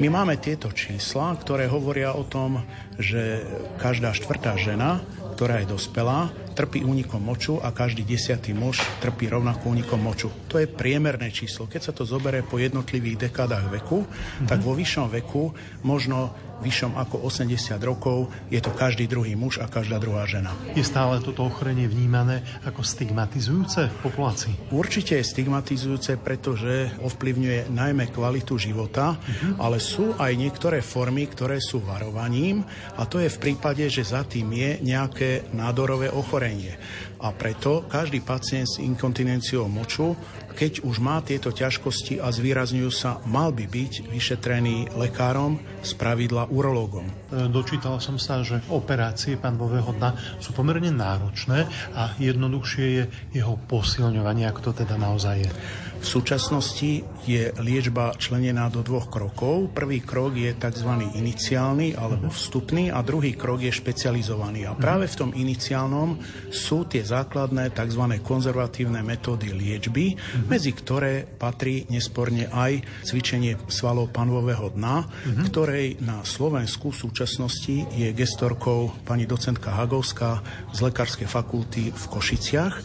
My 0.04 0.12
máme 0.12 0.38
tieto 0.38 0.70
čísla, 0.70 1.34
ktoré 1.40 1.66
hovoria 1.66 2.14
o 2.14 2.28
tom, 2.28 2.62
že 3.02 3.42
každá 3.82 4.14
štvrtá 4.14 4.54
žena 4.60 5.02
ktorá 5.36 5.60
je 5.60 5.68
dospelá, 5.68 6.32
trpí 6.56 6.88
únikom 6.88 7.20
moču 7.20 7.60
a 7.60 7.76
každý 7.76 8.08
desiatý 8.08 8.56
muž 8.56 8.80
trpí 9.04 9.28
rovnako 9.28 9.76
únikom 9.76 10.00
moču. 10.00 10.32
To 10.48 10.56
je 10.56 10.72
priemerné 10.72 11.28
číslo. 11.36 11.68
Keď 11.68 11.82
sa 11.84 11.92
to 11.92 12.08
zoberie 12.08 12.48
po 12.48 12.56
jednotlivých 12.56 13.28
dekádach 13.28 13.68
veku, 13.68 14.08
mm-hmm. 14.08 14.48
tak 14.48 14.64
vo 14.64 14.72
vyššom 14.72 15.12
veku, 15.12 15.52
možno 15.84 16.32
vyššom 16.56 16.96
ako 16.96 17.28
80 17.28 17.76
rokov, 17.84 18.32
je 18.48 18.64
to 18.64 18.72
každý 18.72 19.12
druhý 19.12 19.36
muž 19.36 19.60
a 19.60 19.68
každá 19.68 20.00
druhá 20.00 20.24
žena. 20.24 20.56
Je 20.72 20.88
stále 20.88 21.20
toto 21.20 21.44
ochorenie 21.44 21.84
vnímané 21.84 22.48
ako 22.64 22.80
stigmatizujúce 22.80 23.92
v 23.92 23.98
populácii? 24.00 24.72
Určite 24.72 25.20
je 25.20 25.28
stigmatizujúce, 25.28 26.16
pretože 26.16 26.96
ovplyvňuje 27.04 27.68
najmä 27.76 28.08
kvalitu 28.08 28.56
života, 28.56 29.20
mm-hmm. 29.20 29.60
ale 29.60 29.84
sú 29.84 30.16
aj 30.16 30.32
niektoré 30.32 30.80
formy, 30.80 31.28
ktoré 31.28 31.60
sú 31.60 31.84
varovaním 31.84 32.64
a 32.96 33.04
to 33.04 33.20
je 33.20 33.28
v 33.28 33.42
prípade, 33.42 33.84
že 33.92 34.08
za 34.08 34.24
tým 34.24 34.48
je 34.56 34.80
nejaké 34.80 35.52
nádorové 35.52 36.08
ochorenie 36.08 36.45
ochorenie. 36.46 36.78
A 37.26 37.34
preto 37.34 37.90
každý 37.90 38.22
pacient 38.22 38.70
s 38.70 38.78
inkontinenciou 38.78 39.66
moču, 39.66 40.14
keď 40.54 40.86
už 40.86 41.02
má 41.02 41.20
tieto 41.26 41.50
ťažkosti 41.52 42.22
a 42.22 42.30
zvýrazňujú 42.30 42.92
sa, 42.94 43.20
mal 43.26 43.50
by 43.52 43.66
byť 43.66 44.14
vyšetrený 44.14 44.94
lekárom, 44.96 45.58
z 45.82 45.92
pravidla 45.98 46.48
urológom. 46.48 47.10
E, 47.10 47.50
dočítal 47.50 47.98
som 48.00 48.22
sa, 48.22 48.46
že 48.46 48.62
operácie 48.70 49.36
pánového 49.36 49.90
dna 49.98 50.16
sú 50.40 50.54
pomerne 50.54 50.94
náročné 50.94 51.66
a 51.98 52.14
jednoduchšie 52.22 52.86
je 52.86 53.04
jeho 53.36 53.58
posilňovanie, 53.68 54.48
ako 54.48 54.72
to 54.72 54.86
teda 54.86 54.96
naozaj 54.96 55.44
je. 55.44 55.52
V 56.00 56.06
súčasnosti 56.06 57.02
je 57.26 57.52
liečba 57.58 58.14
členená 58.16 58.70
do 58.70 58.86
dvoch 58.86 59.10
krokov. 59.10 59.74
Prvý 59.74 60.02
krok 60.06 60.38
je 60.38 60.54
tzv. 60.54 60.90
iniciálny 61.18 61.98
alebo 61.98 62.30
vstupný 62.30 62.94
a 62.94 63.02
druhý 63.02 63.34
krok 63.34 63.66
je 63.66 63.74
špecializovaný. 63.74 64.70
A 64.70 64.78
práve 64.78 65.10
v 65.10 65.18
tom 65.18 65.32
iniciálnom 65.34 66.22
sú 66.54 66.86
tie 66.86 67.02
základné 67.02 67.74
tzv. 67.74 68.22
konzervatívne 68.22 69.02
metódy 69.02 69.52
liečby, 69.52 70.18
medzi 70.46 70.72
ktoré 70.72 71.26
patrí 71.26 71.90
nesporne 71.90 72.46
aj 72.50 72.86
cvičenie 73.06 73.58
svalov 73.68 74.14
panového 74.14 74.74
dna, 74.78 75.10
ktorej 75.50 75.98
na 76.02 76.22
Slovensku 76.22 76.94
v 76.94 77.02
súčasnosti 77.10 77.76
je 77.90 78.10
gestorkou 78.14 78.94
pani 79.06 79.26
docentka 79.26 79.74
Hagovská 79.74 80.46
z 80.70 80.80
Lekárskej 80.86 81.26
fakulty 81.26 81.90
v 81.90 82.04
Košiciach. 82.06 82.76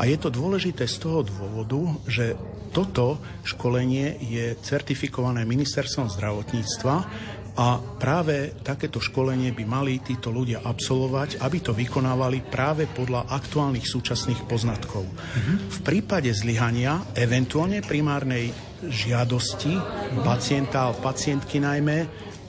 A 0.00 0.02
je 0.08 0.16
to 0.16 0.32
dôležité 0.32 0.88
z 0.88 0.96
toho 1.02 1.20
dôvodu, 1.20 1.80
že 2.08 2.38
toto 2.70 3.18
školenie 3.42 3.89
je 4.20 4.54
certifikované 4.62 5.42
ministerstvom 5.42 6.06
zdravotníctva 6.12 6.94
a 7.58 7.82
práve 7.98 8.54
takéto 8.62 9.02
školenie 9.02 9.50
by 9.50 9.64
mali 9.66 9.98
títo 10.00 10.30
ľudia 10.30 10.62
absolvovať, 10.62 11.42
aby 11.42 11.58
to 11.58 11.74
vykonávali 11.74 12.46
práve 12.46 12.86
podľa 12.86 13.26
aktuálnych 13.26 13.84
súčasných 13.84 14.46
poznatkov. 14.46 15.04
V 15.68 15.78
prípade 15.82 16.30
zlyhania, 16.30 17.02
eventuálne 17.18 17.82
primárnej 17.82 18.54
žiadosti 18.86 19.76
pacienta 20.22 20.88
a 20.88 20.96
pacientky 20.96 21.60
najmä 21.60 22.06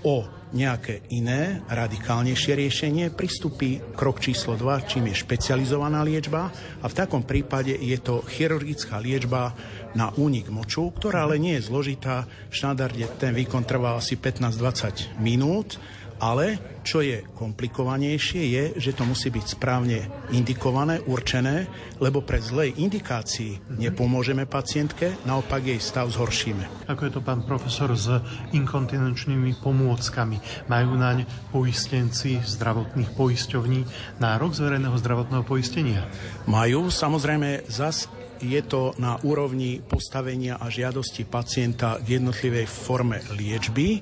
o 0.07 0.40
nejaké 0.51 1.07
iné, 1.15 1.63
radikálnejšie 1.71 2.53
riešenie, 2.59 3.05
pristupí 3.15 3.79
krok 3.95 4.19
číslo 4.19 4.59
2, 4.59 4.87
čím 4.87 5.07
je 5.11 5.15
špecializovaná 5.15 6.03
liečba 6.03 6.51
a 6.83 6.85
v 6.87 6.97
takom 6.97 7.23
prípade 7.23 7.71
je 7.71 7.97
to 7.99 8.23
chirurgická 8.27 8.99
liečba 8.99 9.55
na 9.95 10.11
únik 10.15 10.51
moču, 10.51 10.91
ktorá 10.91 11.27
ale 11.27 11.39
nie 11.39 11.55
je 11.59 11.67
zložitá. 11.67 12.27
V 12.51 12.53
štandarde 12.55 13.07
ten 13.19 13.31
výkon 13.35 13.63
trvá 13.63 13.95
asi 13.95 14.19
15-20 14.19 15.19
minút 15.23 15.79
ale 16.21 16.77
čo 16.85 17.01
je 17.01 17.25
komplikovanejšie 17.33 18.41
je, 18.53 18.63
že 18.77 18.93
to 18.93 19.05
musí 19.05 19.33
byť 19.33 19.45
správne 19.57 20.05
indikované, 20.33 21.01
určené, 21.05 21.65
lebo 21.97 22.21
pre 22.21 22.37
zlej 22.37 22.77
indikácii 22.77 23.73
nepomôžeme 23.81 24.45
pacientke, 24.45 25.17
naopak 25.25 25.65
jej 25.65 25.81
stav 25.81 26.09
zhoršíme. 26.13 26.89
Ako 26.89 27.01
je 27.09 27.13
to 27.17 27.21
pán 27.25 27.45
profesor 27.45 27.89
s 27.93 28.09
inkontinenčnými 28.53 29.61
pomôckami? 29.61 30.37
Majú 30.69 30.91
naň 30.97 31.25
poistenci 31.49 32.37
zdravotných 32.41 33.13
poisťovní 33.17 33.81
nárok 34.21 34.53
z 34.53 34.59
verejného 34.65 34.97
zdravotného 34.97 35.43
poistenia? 35.45 36.05
Majú, 36.45 36.89
samozrejme, 36.93 37.65
zas 37.69 38.09
je 38.41 38.61
to 38.65 38.97
na 38.97 39.21
úrovni 39.21 39.79
postavenia 39.79 40.57
a 40.57 40.67
žiadosti 40.67 41.23
pacienta 41.29 42.01
k 42.01 42.17
jednotlivej 42.19 42.65
forme 42.65 43.21
liečby. 43.37 44.01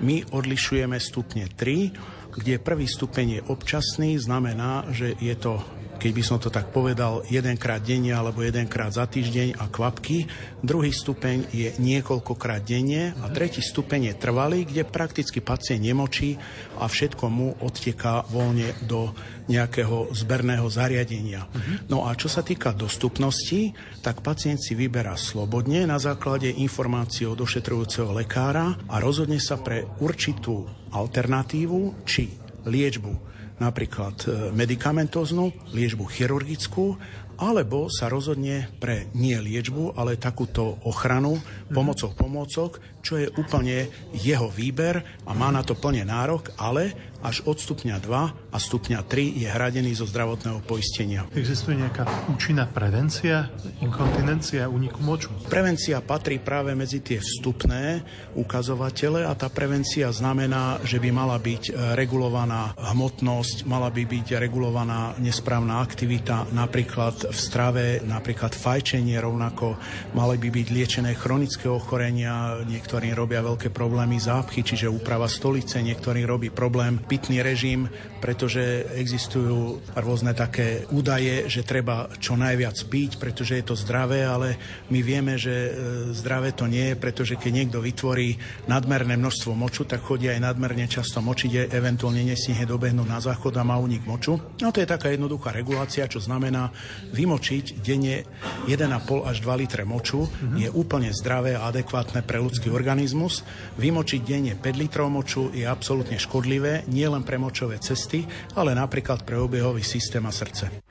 My 0.00 0.22
odlišujeme 0.30 0.96
stupne 1.02 1.50
3, 1.50 2.38
kde 2.40 2.62
prvý 2.62 2.86
stupeň 2.86 3.26
je 3.38 3.40
občasný, 3.50 4.16
znamená, 4.22 4.86
že 4.94 5.18
je 5.18 5.34
to 5.34 5.58
keď 6.00 6.12
by 6.16 6.22
som 6.24 6.40
to 6.40 6.48
tak 6.48 6.72
povedal, 6.72 7.20
jedenkrát 7.28 7.84
denne 7.84 8.16
alebo 8.16 8.40
jedenkrát 8.40 8.88
za 8.88 9.04
týždeň 9.04 9.60
a 9.60 9.68
kvapky. 9.68 10.24
Druhý 10.64 10.96
stupeň 10.96 11.52
je 11.52 11.76
niekoľkokrát 11.76 12.64
denne 12.64 13.12
a 13.20 13.28
tretí 13.28 13.60
stupeň 13.60 14.10
je 14.10 14.14
trvalý, 14.16 14.64
kde 14.64 14.88
prakticky 14.88 15.44
pacient 15.44 15.84
nemočí 15.84 16.40
a 16.80 16.88
všetko 16.88 17.24
mu 17.28 17.52
odteká 17.60 18.24
voľne 18.32 18.72
do 18.88 19.12
nejakého 19.52 20.08
zberného 20.16 20.64
zariadenia. 20.72 21.44
No 21.92 22.08
a 22.08 22.16
čo 22.16 22.32
sa 22.32 22.40
týka 22.40 22.72
dostupnosti, 22.72 23.76
tak 24.00 24.24
pacient 24.24 24.64
si 24.64 24.72
vyberá 24.72 25.20
slobodne 25.20 25.84
na 25.84 26.00
základe 26.00 26.48
informácií 26.48 27.28
od 27.28 27.44
ošetrujúceho 27.44 28.16
lekára 28.16 28.80
a 28.88 28.96
rozhodne 29.04 29.36
sa 29.36 29.60
pre 29.60 29.84
určitú 30.00 30.64
alternatívu 30.96 32.08
či 32.08 32.32
liečbu 32.64 33.29
napríklad 33.60 34.16
e, 34.24 34.28
medikamentóznu, 34.56 35.76
liečbu 35.76 36.08
chirurgickú, 36.08 36.96
alebo 37.40 37.88
sa 37.88 38.12
rozhodne 38.12 38.68
pre 38.80 39.08
nie 39.16 39.36
liečbu, 39.40 39.96
ale 39.96 40.20
takúto 40.20 40.76
ochranu 40.84 41.40
pomocou 41.72 42.12
pomôcok, 42.12 42.99
čo 43.00 43.20
je 43.20 43.28
úplne 43.36 43.88
jeho 44.12 44.48
výber 44.52 45.02
a 45.24 45.30
má 45.32 45.48
na 45.48 45.64
to 45.64 45.76
plne 45.76 46.04
nárok, 46.04 46.52
ale 46.60 47.10
až 47.20 47.44
od 47.44 47.60
stupňa 47.60 48.00
2 48.00 48.52
a 48.52 48.58
stupňa 48.58 49.04
3 49.04 49.44
je 49.44 49.48
hradený 49.48 49.92
zo 49.92 50.08
zdravotného 50.08 50.64
poistenia. 50.64 51.28
Existuje 51.36 51.76
nejaká 51.76 52.08
účinná 52.32 52.64
prevencia 52.64 53.52
inkontinencia 53.84 54.64
úniku 54.68 55.04
moču? 55.04 55.28
Prevencia 55.48 56.00
patrí 56.00 56.40
práve 56.40 56.72
medzi 56.72 57.04
tie 57.04 57.20
vstupné 57.20 58.02
ukazovatele 58.36 59.28
a 59.28 59.36
tá 59.36 59.52
prevencia 59.52 60.08
znamená, 60.08 60.80
že 60.80 60.96
by 60.96 61.10
mala 61.12 61.36
byť 61.36 61.62
e, 61.68 61.72
regulovaná 61.92 62.72
hmotnosť, 62.80 63.68
mala 63.68 63.92
by 63.92 64.02
byť 64.08 64.40
regulovaná 64.40 65.12
nesprávna 65.20 65.84
aktivita, 65.84 66.48
napríklad 66.56 67.28
v 67.28 67.38
strave, 67.38 67.84
napríklad 68.00 68.56
fajčenie 68.56 69.20
rovnako, 69.20 69.76
mali 70.16 70.40
by 70.40 70.48
byť 70.48 70.66
liečené 70.72 71.10
chronické 71.12 71.68
ochorenia, 71.68 72.64
niektorí 72.90 73.14
robia 73.14 73.38
veľké 73.38 73.70
problémy 73.70 74.18
zápchy, 74.18 74.66
čiže 74.66 74.90
úprava 74.90 75.30
stolice, 75.30 75.78
niektorí 75.78 76.26
robí 76.26 76.50
problém 76.50 76.98
pitný 76.98 77.38
režim, 77.38 77.86
pretože 78.18 78.82
existujú 78.98 79.78
rôzne 79.94 80.34
také 80.34 80.90
údaje, 80.90 81.46
že 81.46 81.62
treba 81.62 82.10
čo 82.18 82.34
najviac 82.34 82.74
piť, 82.90 83.22
pretože 83.22 83.62
je 83.62 83.64
to 83.70 83.78
zdravé, 83.78 84.26
ale 84.26 84.58
my 84.90 85.06
vieme, 85.06 85.38
že 85.38 85.54
e, 85.54 85.70
zdravé 86.10 86.50
to 86.50 86.66
nie 86.66 86.90
je, 86.90 86.98
pretože 86.98 87.38
keď 87.38 87.62
niekto 87.62 87.78
vytvorí 87.78 88.34
nadmerné 88.66 89.14
množstvo 89.14 89.54
moču, 89.54 89.86
tak 89.86 90.02
chodí 90.02 90.26
aj 90.26 90.42
nadmerne 90.42 90.90
často 90.90 91.22
močiť, 91.22 91.70
eventuálne 91.70 92.26
nesnihe 92.26 92.66
dobehnúť 92.66 93.06
na 93.06 93.22
záchod 93.22 93.54
a 93.54 93.62
má 93.62 93.78
unik 93.78 94.02
moču. 94.02 94.34
No 94.58 94.74
to 94.74 94.82
je 94.82 94.90
taká 94.90 95.14
jednoduchá 95.14 95.54
regulácia, 95.54 96.10
čo 96.10 96.18
znamená 96.18 96.74
vymočiť 97.14 97.86
denne 97.86 98.26
1,5 98.66 99.30
až 99.30 99.36
2 99.46 99.62
litre 99.62 99.86
moču 99.86 100.26
mm-hmm. 100.26 100.58
je 100.58 100.68
úplne 100.74 101.14
zdravé 101.14 101.54
a 101.54 101.70
adekvátne 101.70 102.26
pre 102.26 102.42
ľudský 102.42 102.66
organizmus. 102.80 103.44
Vymočiť 103.76 104.20
denne 104.24 104.56
5 104.56 104.80
litrov 104.80 105.12
moču 105.12 105.52
je 105.52 105.68
absolútne 105.68 106.16
škodlivé, 106.16 106.88
nielen 106.88 107.20
pre 107.20 107.36
močové 107.36 107.76
cesty, 107.76 108.24
ale 108.56 108.72
napríklad 108.72 109.28
pre 109.28 109.36
obehový 109.36 109.84
systém 109.84 110.24
a 110.24 110.32
srdce. 110.32 110.89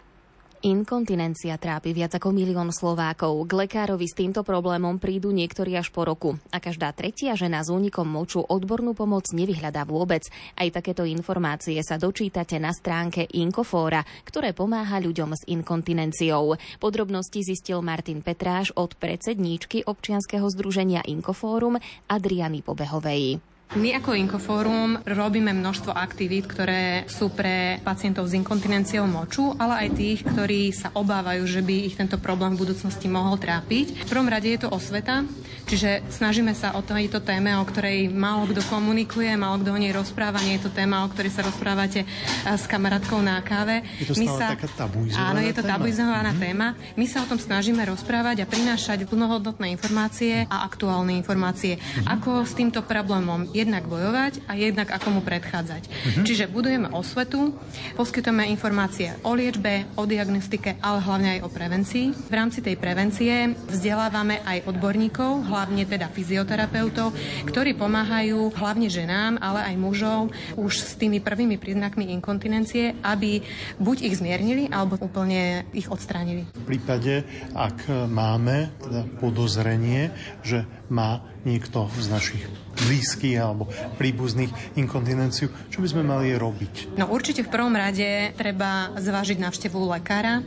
Inkontinencia 0.60 1.56
trápi 1.56 1.96
viac 1.96 2.20
ako 2.20 2.36
milión 2.36 2.68
Slovákov. 2.76 3.48
K 3.48 3.64
lekárovi 3.64 4.04
s 4.04 4.12
týmto 4.12 4.44
problémom 4.44 5.00
prídu 5.00 5.32
niektorí 5.32 5.72
až 5.80 5.88
po 5.88 6.04
roku. 6.04 6.36
A 6.52 6.60
každá 6.60 6.92
tretia 6.92 7.32
žena 7.40 7.64
s 7.64 7.72
únikom 7.72 8.04
moču 8.04 8.44
odbornú 8.44 8.92
pomoc 8.92 9.32
nevyhľadá 9.32 9.88
vôbec. 9.88 10.28
Aj 10.60 10.68
takéto 10.68 11.08
informácie 11.08 11.80
sa 11.80 11.96
dočítate 11.96 12.60
na 12.60 12.76
stránke 12.76 13.24
Inkofóra, 13.40 14.04
ktoré 14.28 14.52
pomáha 14.52 15.00
ľuďom 15.00 15.32
s 15.32 15.48
inkontinenciou. 15.48 16.60
Podrobnosti 16.84 17.40
zistil 17.40 17.80
Martin 17.80 18.20
Petráš 18.20 18.76
od 18.76 19.00
predsedníčky 19.00 19.88
občianskeho 19.88 20.44
združenia 20.52 21.08
Inkofórum 21.08 21.80
Adriany 22.12 22.60
Pobehovej. 22.68 23.40
My 23.78 23.94
ako 23.94 24.18
Inkofórum 24.18 25.06
robíme 25.06 25.54
množstvo 25.54 25.94
aktivít, 25.94 26.50
ktoré 26.50 27.06
sú 27.06 27.30
pre 27.30 27.78
pacientov 27.86 28.26
s 28.26 28.34
inkontinenciou 28.34 29.06
moču, 29.06 29.54
ale 29.62 29.86
aj 29.86 29.90
tých, 29.94 30.20
ktorí 30.26 30.74
sa 30.74 30.90
obávajú, 30.98 31.46
že 31.46 31.62
by 31.62 31.86
ich 31.86 31.94
tento 31.94 32.18
problém 32.18 32.58
v 32.58 32.66
budúcnosti 32.66 33.06
mohol 33.06 33.38
trápiť. 33.38 34.10
V 34.10 34.10
prvom 34.10 34.26
rade 34.26 34.50
je 34.50 34.66
to 34.66 34.74
osveta, 34.74 35.22
čiže 35.70 36.02
snažíme 36.10 36.58
sa 36.58 36.74
o 36.74 36.82
tejto 36.82 37.22
téme, 37.22 37.54
o 37.62 37.62
ktorej 37.62 38.10
málo 38.10 38.50
kto 38.50 38.66
komunikuje, 38.74 39.30
málo 39.38 39.62
kto 39.62 39.70
o 39.70 39.78
nej 39.78 39.94
rozpráva, 39.94 40.42
nie 40.42 40.58
je 40.58 40.66
to 40.66 40.74
téma, 40.74 41.06
o 41.06 41.12
ktorej 41.14 41.30
sa 41.30 41.46
rozprávate 41.46 42.02
eh, 42.02 42.50
s 42.50 42.66
kamarátkou 42.66 43.22
na 43.22 43.38
káve. 43.46 43.86
Je 44.02 44.10
to 44.10 44.18
My 44.18 44.34
sa, 44.34 44.58
taká 44.58 44.90
Áno, 45.14 45.46
je 45.46 45.54
to 45.54 45.62
tabuizovaná 45.62 46.34
mm-hmm. 46.34 46.42
téma. 46.42 46.74
My 46.98 47.06
sa 47.06 47.22
o 47.22 47.30
tom 47.30 47.38
snažíme 47.38 47.86
rozprávať 47.86 48.42
a 48.42 48.50
prinášať 48.50 49.06
plnohodnotné 49.06 49.70
informácie 49.78 50.50
a 50.50 50.66
aktuálne 50.66 51.14
informácie. 51.22 51.78
Mm-hmm. 51.78 52.18
Ako 52.18 52.50
s 52.50 52.58
týmto 52.58 52.82
problémom 52.82 53.59
jednak 53.60 53.86
bojovať 53.86 54.48
a 54.48 54.56
jednak 54.56 54.88
ako 54.90 55.20
mu 55.20 55.22
predchádzať. 55.22 55.84
Uh-huh. 55.90 56.24
Čiže 56.24 56.48
budujeme 56.48 56.88
osvetu, 56.96 57.52
poskytujeme 58.00 58.48
informácie 58.48 59.20
o 59.28 59.36
liečbe, 59.36 59.86
o 60.00 60.08
diagnostike, 60.08 60.80
ale 60.80 61.04
hlavne 61.04 61.30
aj 61.38 61.44
o 61.44 61.50
prevencii. 61.52 62.06
V 62.32 62.34
rámci 62.34 62.64
tej 62.64 62.80
prevencie 62.80 63.52
vzdelávame 63.68 64.40
aj 64.48 64.66
odborníkov, 64.70 65.52
hlavne 65.52 65.84
teda 65.84 66.08
fyzioterapeutov, 66.10 67.12
ktorí 67.48 67.76
pomáhajú 67.76 68.56
hlavne 68.56 68.88
ženám, 68.88 69.38
ale 69.44 69.74
aj 69.74 69.76
mužov 69.76 70.32
už 70.56 70.74
s 70.80 70.96
tými 70.96 71.20
prvými 71.20 71.60
príznakmi 71.60 72.10
inkontinencie, 72.16 72.96
aby 73.04 73.44
buď 73.78 74.08
ich 74.08 74.18
zmiernili, 74.18 74.72
alebo 74.72 74.96
úplne 75.02 75.68
ich 75.76 75.92
odstránili. 75.92 76.48
V 76.56 76.66
prípade, 76.78 77.26
ak 77.52 78.08
máme 78.08 78.72
teda 78.80 79.04
podozrenie, 79.20 80.14
že 80.46 80.64
má 80.90 81.24
niekto 81.48 81.88
z 81.96 82.06
našich 82.12 82.44
blízkych 82.80 83.38
alebo 83.40 83.68
príbuzných 83.98 84.78
inkontinenciu, 84.80 85.52
čo 85.70 85.80
by 85.84 85.88
sme 85.88 86.04
mali 86.04 86.34
robiť? 86.36 86.96
No 86.96 87.12
určite 87.12 87.44
v 87.46 87.52
prvom 87.52 87.74
rade 87.76 88.34
treba 88.36 88.94
zvážiť 88.98 89.38
návštevu 89.40 89.80
lekára. 89.90 90.46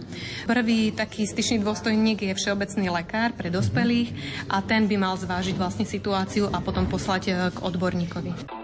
Prvý 0.48 0.92
taký 0.92 1.28
styčný 1.28 1.60
dôstojník 1.62 2.24
je 2.24 2.36
všeobecný 2.36 2.86
lekár 2.92 3.34
pre 3.36 3.48
dospelých 3.52 4.12
a 4.48 4.60
ten 4.64 4.88
by 4.88 4.96
mal 4.98 5.14
zvážiť 5.16 5.54
vlastne 5.56 5.84
situáciu 5.84 6.48
a 6.50 6.58
potom 6.64 6.88
poslať 6.88 7.22
eh, 7.28 7.34
k 7.52 7.58
odborníkovi. 7.62 8.61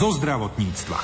Zo 0.00 0.16
zdravotníctva. 0.16 0.96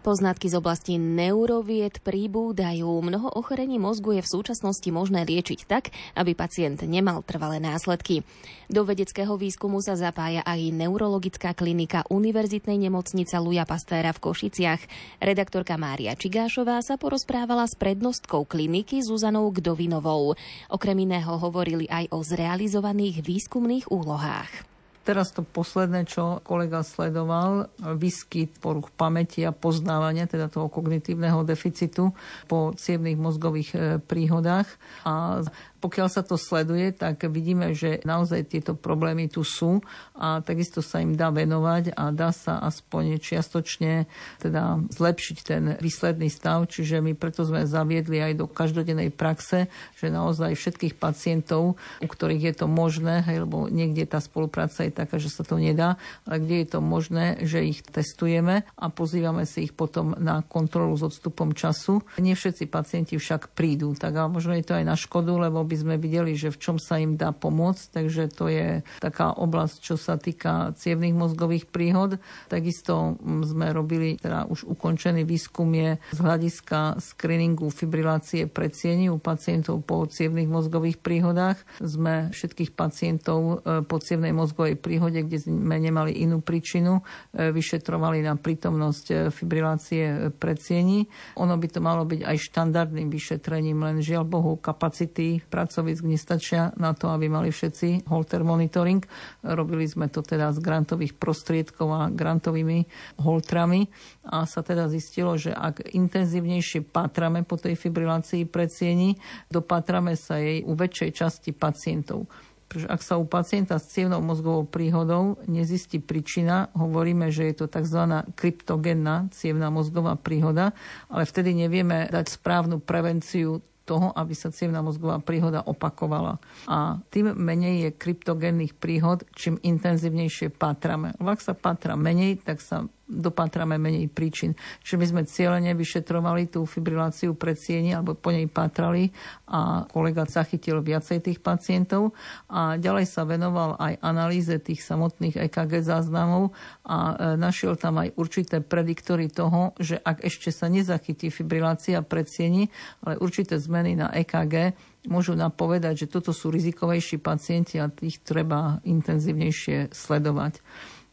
Poznatky 0.00 0.48
z 0.48 0.56
oblasti 0.56 0.96
neurovied 0.96 2.00
príbúdajú. 2.00 2.88
Mnoho 2.88 3.28
ochorení 3.36 3.76
mozgu 3.76 4.16
je 4.16 4.24
v 4.24 4.32
súčasnosti 4.40 4.88
možné 4.88 5.28
liečiť 5.28 5.68
tak, 5.68 5.92
aby 6.16 6.32
pacient 6.32 6.88
nemal 6.88 7.20
trvalé 7.20 7.60
následky. 7.60 8.24
Do 8.72 8.80
vedeckého 8.88 9.36
výskumu 9.36 9.84
sa 9.84 9.92
zapája 9.92 10.40
aj 10.48 10.72
neurologická 10.72 11.52
klinika 11.52 12.08
Univerzitnej 12.08 12.80
nemocnice 12.80 13.36
Luja 13.36 13.68
Pastéra 13.68 14.16
v 14.16 14.24
Košiciach. 14.24 14.80
Redaktorka 15.20 15.76
Mária 15.76 16.16
Čigášová 16.16 16.80
sa 16.80 16.96
porozprávala 16.96 17.68
s 17.68 17.76
prednostkou 17.76 18.48
kliniky 18.48 19.04
Zuzanou 19.04 19.52
Gdovinovou. 19.52 20.32
Okrem 20.72 20.96
iného 20.96 21.36
hovorili 21.36 21.84
aj 21.92 22.08
o 22.08 22.24
zrealizovaných 22.24 23.20
výskumných 23.20 23.92
úlohách. 23.92 24.71
Teraz 25.02 25.34
to 25.34 25.42
posledné, 25.42 26.06
čo 26.06 26.38
kolega 26.46 26.86
sledoval, 26.86 27.66
výskyt 27.82 28.62
poruch 28.62 28.94
pamäti 28.94 29.42
a 29.42 29.50
poznávania, 29.50 30.30
teda 30.30 30.46
toho 30.46 30.70
kognitívneho 30.70 31.42
deficitu 31.42 32.14
po 32.46 32.70
cievných 32.70 33.18
mozgových 33.18 33.70
e, 33.74 33.78
príhodách. 33.98 34.70
A 35.02 35.42
pokiaľ 35.82 36.08
sa 36.08 36.22
to 36.22 36.38
sleduje, 36.38 36.94
tak 36.94 37.26
vidíme, 37.26 37.74
že 37.74 37.98
naozaj 38.06 38.54
tieto 38.54 38.78
problémy 38.78 39.26
tu 39.26 39.42
sú 39.42 39.82
a 40.14 40.38
takisto 40.38 40.78
sa 40.78 41.02
im 41.02 41.18
dá 41.18 41.34
venovať 41.34 41.98
a 41.98 42.14
dá 42.14 42.30
sa 42.30 42.62
aspoň 42.62 43.18
čiastočne 43.18 44.06
teda 44.38 44.78
zlepšiť 44.94 45.36
ten 45.42 45.74
výsledný 45.82 46.30
stav. 46.30 46.70
Čiže 46.70 47.02
my 47.02 47.18
preto 47.18 47.42
sme 47.42 47.66
zaviedli 47.66 48.22
aj 48.22 48.38
do 48.38 48.46
každodennej 48.46 49.10
praxe, 49.10 49.66
že 49.98 50.06
naozaj 50.14 50.54
všetkých 50.54 50.94
pacientov, 50.94 51.74
u 51.98 52.06
ktorých 52.06 52.54
je 52.54 52.54
to 52.62 52.66
možné, 52.70 53.26
hej, 53.26 53.42
lebo 53.42 53.66
niekde 53.66 54.06
tá 54.06 54.22
spolupráca 54.22 54.86
je 54.86 54.94
taká, 54.94 55.18
že 55.18 55.34
sa 55.34 55.42
to 55.42 55.58
nedá, 55.58 55.98
ale 56.22 56.38
kde 56.38 56.56
je 56.62 56.68
to 56.70 56.78
možné, 56.78 57.42
že 57.42 57.66
ich 57.66 57.82
testujeme 57.82 58.62
a 58.78 58.86
pozývame 58.86 59.42
si 59.42 59.66
ich 59.66 59.74
potom 59.74 60.14
na 60.14 60.46
kontrolu 60.46 60.94
s 60.94 61.02
odstupom 61.02 61.50
času. 61.56 62.06
Nie 62.22 62.38
všetci 62.38 62.70
pacienti 62.70 63.18
však 63.18 63.56
prídu, 63.58 63.98
tak 63.98 64.14
ale 64.14 64.30
možno 64.30 64.54
je 64.54 64.62
to 64.62 64.78
aj 64.78 64.84
na 64.86 64.94
škodu, 64.94 65.34
lebo 65.48 65.71
aby 65.72 65.80
sme 65.80 65.96
videli, 65.96 66.36
že 66.36 66.52
v 66.52 66.60
čom 66.60 66.76
sa 66.76 67.00
im 67.00 67.16
dá 67.16 67.32
pomôcť. 67.32 67.96
Takže 67.96 68.28
to 68.28 68.52
je 68.52 68.84
taká 69.00 69.32
oblasť, 69.32 69.80
čo 69.80 69.96
sa 69.96 70.20
týka 70.20 70.76
cievných 70.76 71.16
mozgových 71.16 71.64
príhod. 71.72 72.20
Takisto 72.52 73.16
sme 73.24 73.72
robili, 73.72 74.20
teda 74.20 74.44
už 74.52 74.68
ukončený 74.68 75.24
výskum 75.24 75.72
je 75.72 75.96
z 76.12 76.18
hľadiska 76.20 77.00
screeningu 77.00 77.72
fibrilácie 77.72 78.52
predsieni 78.52 79.08
u 79.08 79.16
pacientov 79.16 79.80
po 79.88 80.04
cievných 80.04 80.52
mozgových 80.52 81.00
príhodách. 81.00 81.56
Sme 81.80 82.28
všetkých 82.28 82.76
pacientov 82.76 83.64
e, 83.64 83.80
po 83.80 83.96
cievnej 83.96 84.36
mozgovej 84.36 84.76
príhode, 84.76 85.24
kde 85.24 85.40
sme 85.40 85.80
nemali 85.80 86.20
inú 86.20 86.44
príčinu, 86.44 87.00
e, 87.32 87.48
vyšetrovali 87.48 88.20
na 88.20 88.36
prítomnosť 88.36 89.06
e, 89.08 89.14
fibrilácie 89.32 90.36
predsieni. 90.36 91.08
Ono 91.40 91.56
by 91.56 91.66
to 91.72 91.80
malo 91.80 92.04
byť 92.04 92.28
aj 92.28 92.36
štandardným 92.44 93.08
vyšetrením, 93.08 93.80
len 93.80 94.04
žiaľ 94.04 94.28
Bohu 94.28 94.60
kapacity 94.60 95.40
pracovisk 95.62 96.02
nestačia 96.02 96.74
na 96.74 96.90
to, 96.90 97.06
aby 97.06 97.30
mali 97.30 97.54
všetci 97.54 98.10
holter 98.10 98.42
monitoring. 98.42 99.06
Robili 99.46 99.86
sme 99.86 100.10
to 100.10 100.26
teda 100.26 100.50
z 100.50 100.58
grantových 100.58 101.14
prostriedkov 101.14 101.86
a 101.86 102.10
grantovými 102.10 102.90
holtrami 103.22 103.86
a 104.26 104.42
sa 104.42 104.66
teda 104.66 104.90
zistilo, 104.90 105.38
že 105.38 105.54
ak 105.54 105.94
intenzívnejšie 105.94 106.82
pátrame 106.90 107.46
po 107.46 107.54
tej 107.54 107.78
fibrilácii 107.78 108.50
predsieni, 108.50 109.14
dopátrame 109.54 110.18
sa 110.18 110.42
jej 110.42 110.66
u 110.66 110.74
väčšej 110.74 111.10
časti 111.14 111.54
pacientov. 111.54 112.26
Pretože 112.66 112.88
ak 112.88 113.04
sa 113.04 113.20
u 113.20 113.28
pacienta 113.28 113.76
s 113.76 113.92
cievnou 113.92 114.24
mozgovou 114.24 114.64
príhodou 114.64 115.36
nezistí 115.44 116.00
príčina, 116.00 116.72
hovoríme, 116.72 117.28
že 117.28 117.52
je 117.52 117.54
to 117.60 117.66
tzv. 117.68 118.24
kryptogenná 118.32 119.28
cievná 119.28 119.68
mozgová 119.68 120.16
príhoda, 120.16 120.72
ale 121.12 121.28
vtedy 121.28 121.52
nevieme 121.52 122.08
dať 122.08 122.32
správnu 122.32 122.80
prevenciu 122.80 123.60
toho, 123.92 124.08
aby 124.16 124.32
sa 124.32 124.48
cievna 124.48 124.80
mozgová 124.80 125.20
príhoda 125.20 125.60
opakovala. 125.68 126.40
A 126.64 126.96
tým 127.12 127.36
menej 127.36 127.74
je 127.84 127.90
kryptogénnych 127.92 128.72
príhod, 128.80 129.28
čím 129.36 129.60
intenzívnejšie 129.60 130.48
pátrame. 130.56 131.12
Ak 131.20 131.44
sa 131.44 131.52
pátra 131.52 131.92
menej, 131.92 132.40
tak 132.40 132.64
sa 132.64 132.88
dopátrame 133.12 133.76
menej 133.76 134.08
príčin. 134.08 134.56
Čiže 134.80 134.96
my 134.96 135.06
sme 135.06 135.22
cieľene 135.28 135.72
vyšetrovali 135.76 136.48
tú 136.48 136.64
fibriláciu 136.64 137.36
predsieni 137.36 137.92
alebo 137.92 138.16
po 138.16 138.32
nej 138.32 138.48
pátrali 138.48 139.12
a 139.44 139.84
kolega 139.92 140.24
zachytil 140.24 140.80
viacej 140.80 141.28
tých 141.28 141.38
pacientov 141.44 142.16
a 142.48 142.80
ďalej 142.80 143.04
sa 143.04 143.28
venoval 143.28 143.76
aj 143.76 144.00
analýze 144.00 144.56
tých 144.64 144.80
samotných 144.80 145.36
EKG 145.36 145.84
záznamov 145.84 146.56
a 146.88 146.96
e, 146.96 147.14
našiel 147.36 147.76
tam 147.76 148.00
aj 148.00 148.16
určité 148.16 148.64
prediktory 148.64 149.28
toho, 149.28 149.76
že 149.76 150.00
ak 150.00 150.24
ešte 150.24 150.48
sa 150.48 150.72
nezachytí 150.72 151.28
fibrilácia 151.28 152.00
predsieni, 152.00 152.72
ale 153.04 153.20
určité 153.20 153.60
zmeny 153.60 153.98
na 154.00 154.08
EKG 154.08 154.72
môžu 155.10 155.34
napovedať, 155.34 156.06
že 156.06 156.10
toto 156.10 156.30
sú 156.30 156.54
rizikovejší 156.54 157.18
pacienti 157.18 157.82
a 157.82 157.90
tých 157.90 158.22
treba 158.22 158.78
intenzívnejšie 158.86 159.90
sledovať. 159.90 160.62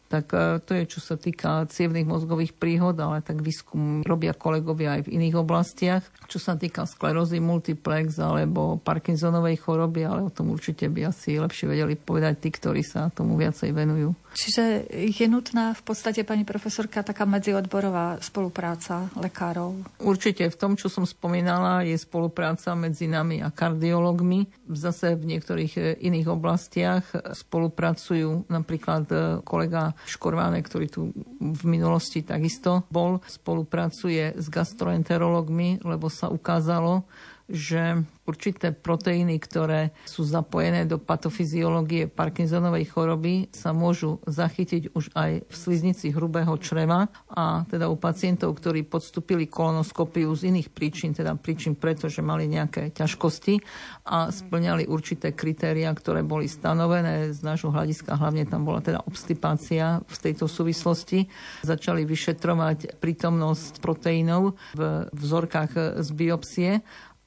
Tak 0.10 0.26
e, 0.34 0.58
to 0.66 0.74
je, 0.74 0.84
čo 0.90 1.00
sa 1.06 1.16
týka 1.22 1.70
cievných 1.70 2.10
mozgových 2.10 2.58
príhod, 2.58 2.98
ale 2.98 3.22
tak 3.22 3.46
výskum 3.46 4.02
robia 4.02 4.34
kolegovia 4.34 4.98
aj 4.98 5.06
v 5.06 5.22
iných 5.22 5.36
oblastiach. 5.38 6.04
Čo 6.26 6.42
sa 6.42 6.58
týka 6.58 6.90
sklerózy 6.90 7.38
multiplex 7.38 8.18
alebo 8.18 8.82
Parkinsonovej 8.82 9.62
choroby, 9.62 10.10
ale 10.10 10.26
o 10.26 10.34
tom 10.34 10.50
určite 10.50 10.90
by 10.90 11.14
asi 11.14 11.38
lepšie 11.38 11.70
vedeli 11.70 11.94
povedať 11.94 12.42
tí, 12.42 12.50
ktorí 12.50 12.82
sa 12.82 13.14
tomu 13.14 13.38
viacej 13.38 13.70
venujú. 13.70 14.18
Čiže 14.30 14.86
je 14.94 15.28
nutná 15.28 15.74
v 15.74 15.82
podstate, 15.82 16.22
pani 16.22 16.46
profesorka, 16.46 17.02
taká 17.02 17.26
medziodborová 17.26 18.22
spolupráca 18.22 19.10
lekárov? 19.18 20.00
Určite 20.00 20.46
v 20.48 20.56
tom, 20.56 20.78
čo 20.78 20.88
som 20.88 21.04
spomínala, 21.04 21.82
je 21.82 21.98
spolupráca 21.98 22.78
medzi 22.78 23.10
nami 23.10 23.42
a 23.42 23.50
kardiologmi. 23.50 24.46
Zase 24.70 25.18
v 25.18 25.36
niektorých 25.36 25.74
e, 25.76 25.82
iných 26.06 26.28
oblastiach 26.30 27.10
spolupracujú 27.14 28.48
napríklad 28.54 29.06
e, 29.10 29.16
kolega 29.42 29.98
Škorváne, 30.06 30.62
ktorý 30.62 30.88
tu 30.88 31.10
v 31.42 31.64
minulosti 31.66 32.22
takisto 32.22 32.86
bol, 32.94 33.22
spolupracuje 33.26 34.38
s 34.38 34.46
gastroenterologmi, 34.48 35.82
lebo 35.82 36.08
sa 36.08 36.30
ukázalo, 36.30 37.04
že 37.50 38.06
určité 38.30 38.70
proteíny, 38.70 39.42
ktoré 39.42 39.90
sú 40.06 40.22
zapojené 40.22 40.86
do 40.86 41.02
patofyziológie 41.02 42.06
Parkinsonovej 42.06 42.86
choroby, 42.94 43.50
sa 43.50 43.74
môžu 43.74 44.22
zachytiť 44.30 44.94
už 44.94 45.10
aj 45.18 45.50
v 45.50 45.54
sliznici 45.54 46.14
hrubého 46.14 46.54
čreva. 46.62 47.10
A 47.34 47.66
teda 47.66 47.90
u 47.90 47.98
pacientov, 47.98 48.54
ktorí 48.62 48.86
podstúpili 48.86 49.50
kolonoskopiu 49.50 50.30
z 50.38 50.54
iných 50.54 50.70
príčin, 50.70 51.18
teda 51.18 51.34
príčin 51.42 51.74
preto, 51.74 52.06
že 52.06 52.22
mali 52.22 52.46
nejaké 52.46 52.94
ťažkosti 52.94 53.58
a 54.06 54.30
splňali 54.30 54.86
určité 54.86 55.34
kritéria, 55.34 55.90
ktoré 55.90 56.22
boli 56.22 56.46
stanovené 56.46 57.34
z 57.34 57.42
nášho 57.42 57.74
hľadiska, 57.74 58.14
hlavne 58.14 58.46
tam 58.46 58.62
bola 58.62 58.86
teda 58.86 59.02
obstipácia 59.10 60.06
v 60.06 60.18
tejto 60.22 60.46
súvislosti, 60.46 61.26
začali 61.66 62.06
vyšetrovať 62.06 63.02
prítomnosť 63.02 63.82
proteínov 63.82 64.54
v 64.78 65.10
vzorkách 65.18 65.98
z 66.06 66.10
biopsie 66.14 66.72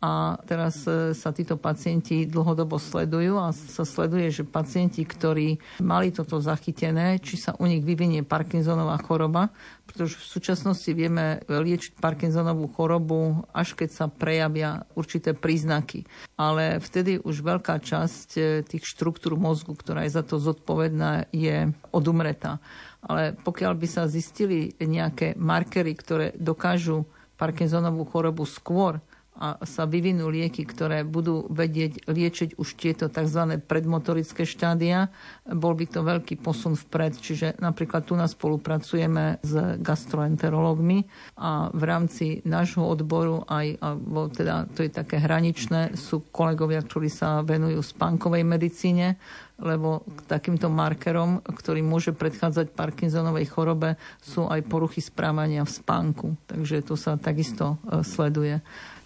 a 0.02 0.34
teraz 0.50 0.82
e, 0.82 1.14
sa 1.14 1.30
títo 1.30 1.54
pacienti 1.54 2.26
dlhodobo 2.26 2.74
sledujú 2.74 3.38
a 3.38 3.54
sa 3.54 3.86
sleduje, 3.86 4.34
že 4.34 4.42
pacienti, 4.42 5.06
ktorí 5.06 5.62
mali 5.78 6.10
toto 6.10 6.42
zachytené, 6.42 7.22
či 7.22 7.38
sa 7.38 7.54
u 7.54 7.70
nich 7.70 7.86
vyvinie 7.86 8.26
Parkinsonová 8.26 8.98
choroba, 8.98 9.54
pretože 9.86 10.18
v 10.18 10.26
súčasnosti 10.26 10.90
vieme 10.90 11.46
liečiť 11.46 12.02
Parkinsonovú 12.02 12.66
chorobu, 12.74 13.46
až 13.54 13.78
keď 13.78 13.90
sa 13.94 14.06
prejavia 14.10 14.82
určité 14.98 15.38
príznaky. 15.38 16.02
Ale 16.34 16.82
vtedy 16.82 17.22
už 17.22 17.38
veľká 17.46 17.78
časť 17.78 18.28
e, 18.34 18.42
tých 18.66 18.82
štruktúr 18.82 19.38
mozgu, 19.38 19.78
ktorá 19.78 20.02
je 20.02 20.18
za 20.18 20.26
to 20.26 20.42
zodpovedná, 20.42 21.30
je 21.30 21.70
odumretá. 21.94 22.58
Ale 23.06 23.38
pokiaľ 23.38 23.78
by 23.78 23.86
sa 23.86 24.10
zistili 24.10 24.74
nejaké 24.82 25.38
markery, 25.38 25.94
ktoré 25.94 26.34
dokážu 26.34 27.06
Parkinsonovú 27.38 28.02
chorobu 28.10 28.42
skôr, 28.50 28.98
a 29.32 29.56
sa 29.64 29.88
vyvinú 29.88 30.28
lieky, 30.28 30.68
ktoré 30.68 31.08
budú 31.08 31.48
vedieť 31.48 32.04
liečiť 32.04 32.60
už 32.60 32.68
tieto 32.76 33.08
tzv. 33.08 33.56
predmotorické 33.64 34.44
štádia, 34.44 35.08
bol 35.48 35.72
by 35.72 35.88
to 35.88 36.04
veľký 36.04 36.36
posun 36.36 36.76
vpred. 36.76 37.16
Čiže 37.16 37.56
napríklad 37.56 38.04
tu 38.04 38.12
nás 38.12 38.36
spolupracujeme 38.36 39.40
s 39.40 39.80
gastroenterológmi 39.80 41.08
a 41.40 41.72
v 41.72 41.82
rámci 41.82 42.44
nášho 42.44 42.84
odboru 42.84 43.48
aj, 43.48 43.80
alebo 43.80 44.28
teda 44.28 44.68
to 44.76 44.84
je 44.84 44.92
také 44.92 45.16
hraničné, 45.16 45.96
sú 45.96 46.28
kolegovia, 46.28 46.84
ktorí 46.84 47.08
sa 47.08 47.40
venujú 47.40 47.80
spánkovej 47.80 48.44
medicíne, 48.44 49.16
lebo 49.62 50.02
k 50.04 50.20
takýmto 50.26 50.66
markerom, 50.66 51.40
ktorý 51.40 51.80
môže 51.80 52.10
predchádzať 52.12 52.74
Parkinsonovej 52.74 53.46
chorobe, 53.48 53.94
sú 54.18 54.50
aj 54.50 54.66
poruchy 54.66 54.98
správania 54.98 55.62
v 55.62 55.72
spánku. 55.72 56.26
Takže 56.50 56.82
to 56.82 56.98
sa 56.98 57.14
takisto 57.14 57.78
e, 57.86 58.02
sleduje. 58.02 58.58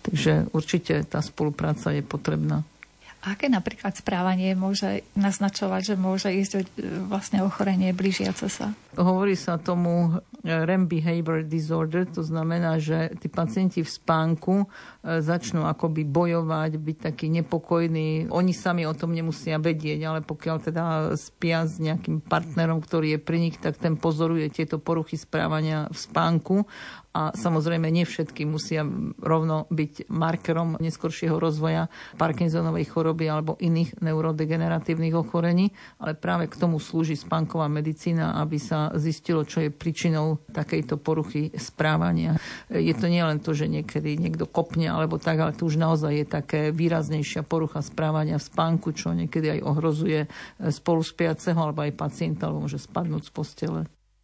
Takže 0.06 0.46
určite 0.54 1.02
tá 1.06 1.18
spolupráca 1.18 1.90
je 1.90 2.02
potrebná. 2.06 2.62
Aké 3.26 3.50
napríklad 3.50 3.90
správanie 3.90 4.54
môže 4.54 5.02
naznačovať, 5.18 5.82
že 5.82 5.94
môže 5.98 6.30
ísť 6.30 6.70
vlastne 7.10 7.42
ochorenie 7.42 7.90
blížiace 7.90 8.46
sa? 8.46 8.70
Hovorí 8.94 9.34
sa 9.34 9.58
tomu 9.58 10.22
REM 10.46 10.86
behavior 10.86 11.42
disorder, 11.42 12.06
to 12.06 12.22
znamená, 12.22 12.78
že 12.78 13.18
tí 13.18 13.26
pacienti 13.26 13.82
v 13.82 13.90
spánku 13.90 14.62
e, 14.62 14.66
začnú 15.18 15.66
akoby 15.66 16.06
bojovať, 16.06 16.78
byť 16.78 16.96
takí 17.02 17.26
nepokojní. 17.42 18.30
Oni 18.30 18.54
sami 18.54 18.86
o 18.86 18.94
tom 18.94 19.10
nemusia 19.10 19.58
vedieť, 19.58 20.06
ale 20.06 20.20
pokiaľ 20.22 20.56
teda 20.62 20.84
spia 21.18 21.66
s 21.66 21.82
nejakým 21.82 22.22
partnerom, 22.22 22.78
ktorý 22.78 23.18
je 23.18 23.20
pri 23.26 23.38
nich, 23.42 23.58
tak 23.58 23.74
ten 23.82 23.98
pozoruje 23.98 24.54
tieto 24.54 24.78
poruchy 24.78 25.18
správania 25.18 25.90
v 25.90 25.98
spánku 25.98 26.56
a 27.16 27.32
samozrejme 27.32 27.88
nie 27.88 28.04
všetky 28.04 28.44
musia 28.44 28.84
rovno 29.24 29.64
byť 29.72 30.12
markerom 30.12 30.76
neskoršieho 30.76 31.40
rozvoja 31.40 31.88
Parkinsonovej 32.20 32.92
choroby 32.92 33.24
alebo 33.32 33.56
iných 33.56 34.04
neurodegeneratívnych 34.04 35.16
ochorení, 35.16 35.72
ale 35.96 36.12
práve 36.12 36.52
k 36.52 36.60
tomu 36.60 36.76
slúži 36.76 37.16
spánková 37.16 37.72
medicína, 37.72 38.36
aby 38.36 38.60
sa 38.60 38.92
zistilo, 39.00 39.48
čo 39.48 39.64
je 39.64 39.72
príčinou 39.72 40.44
takejto 40.52 41.00
poruchy 41.00 41.48
správania. 41.56 42.36
Je 42.68 42.92
to 42.92 43.08
nielen 43.08 43.40
to, 43.40 43.56
že 43.56 43.64
niekedy 43.64 44.20
niekto 44.20 44.44
kopne 44.44 44.92
alebo 44.92 45.16
tak, 45.16 45.40
ale 45.40 45.56
to 45.56 45.64
už 45.64 45.80
naozaj 45.80 46.12
je 46.12 46.26
také 46.28 46.60
výraznejšia 46.68 47.48
porucha 47.48 47.80
správania 47.80 48.36
v 48.36 48.44
spánku, 48.44 48.92
čo 48.92 49.16
niekedy 49.16 49.56
aj 49.56 49.60
ohrozuje 49.64 50.20
spoluspiaceho 50.60 51.56
alebo 51.56 51.80
aj 51.80 51.96
pacienta, 51.96 52.52
alebo 52.52 52.68
môže 52.68 52.76
spadnúť 52.76 53.24
z 53.24 53.32
postele. 53.32 53.80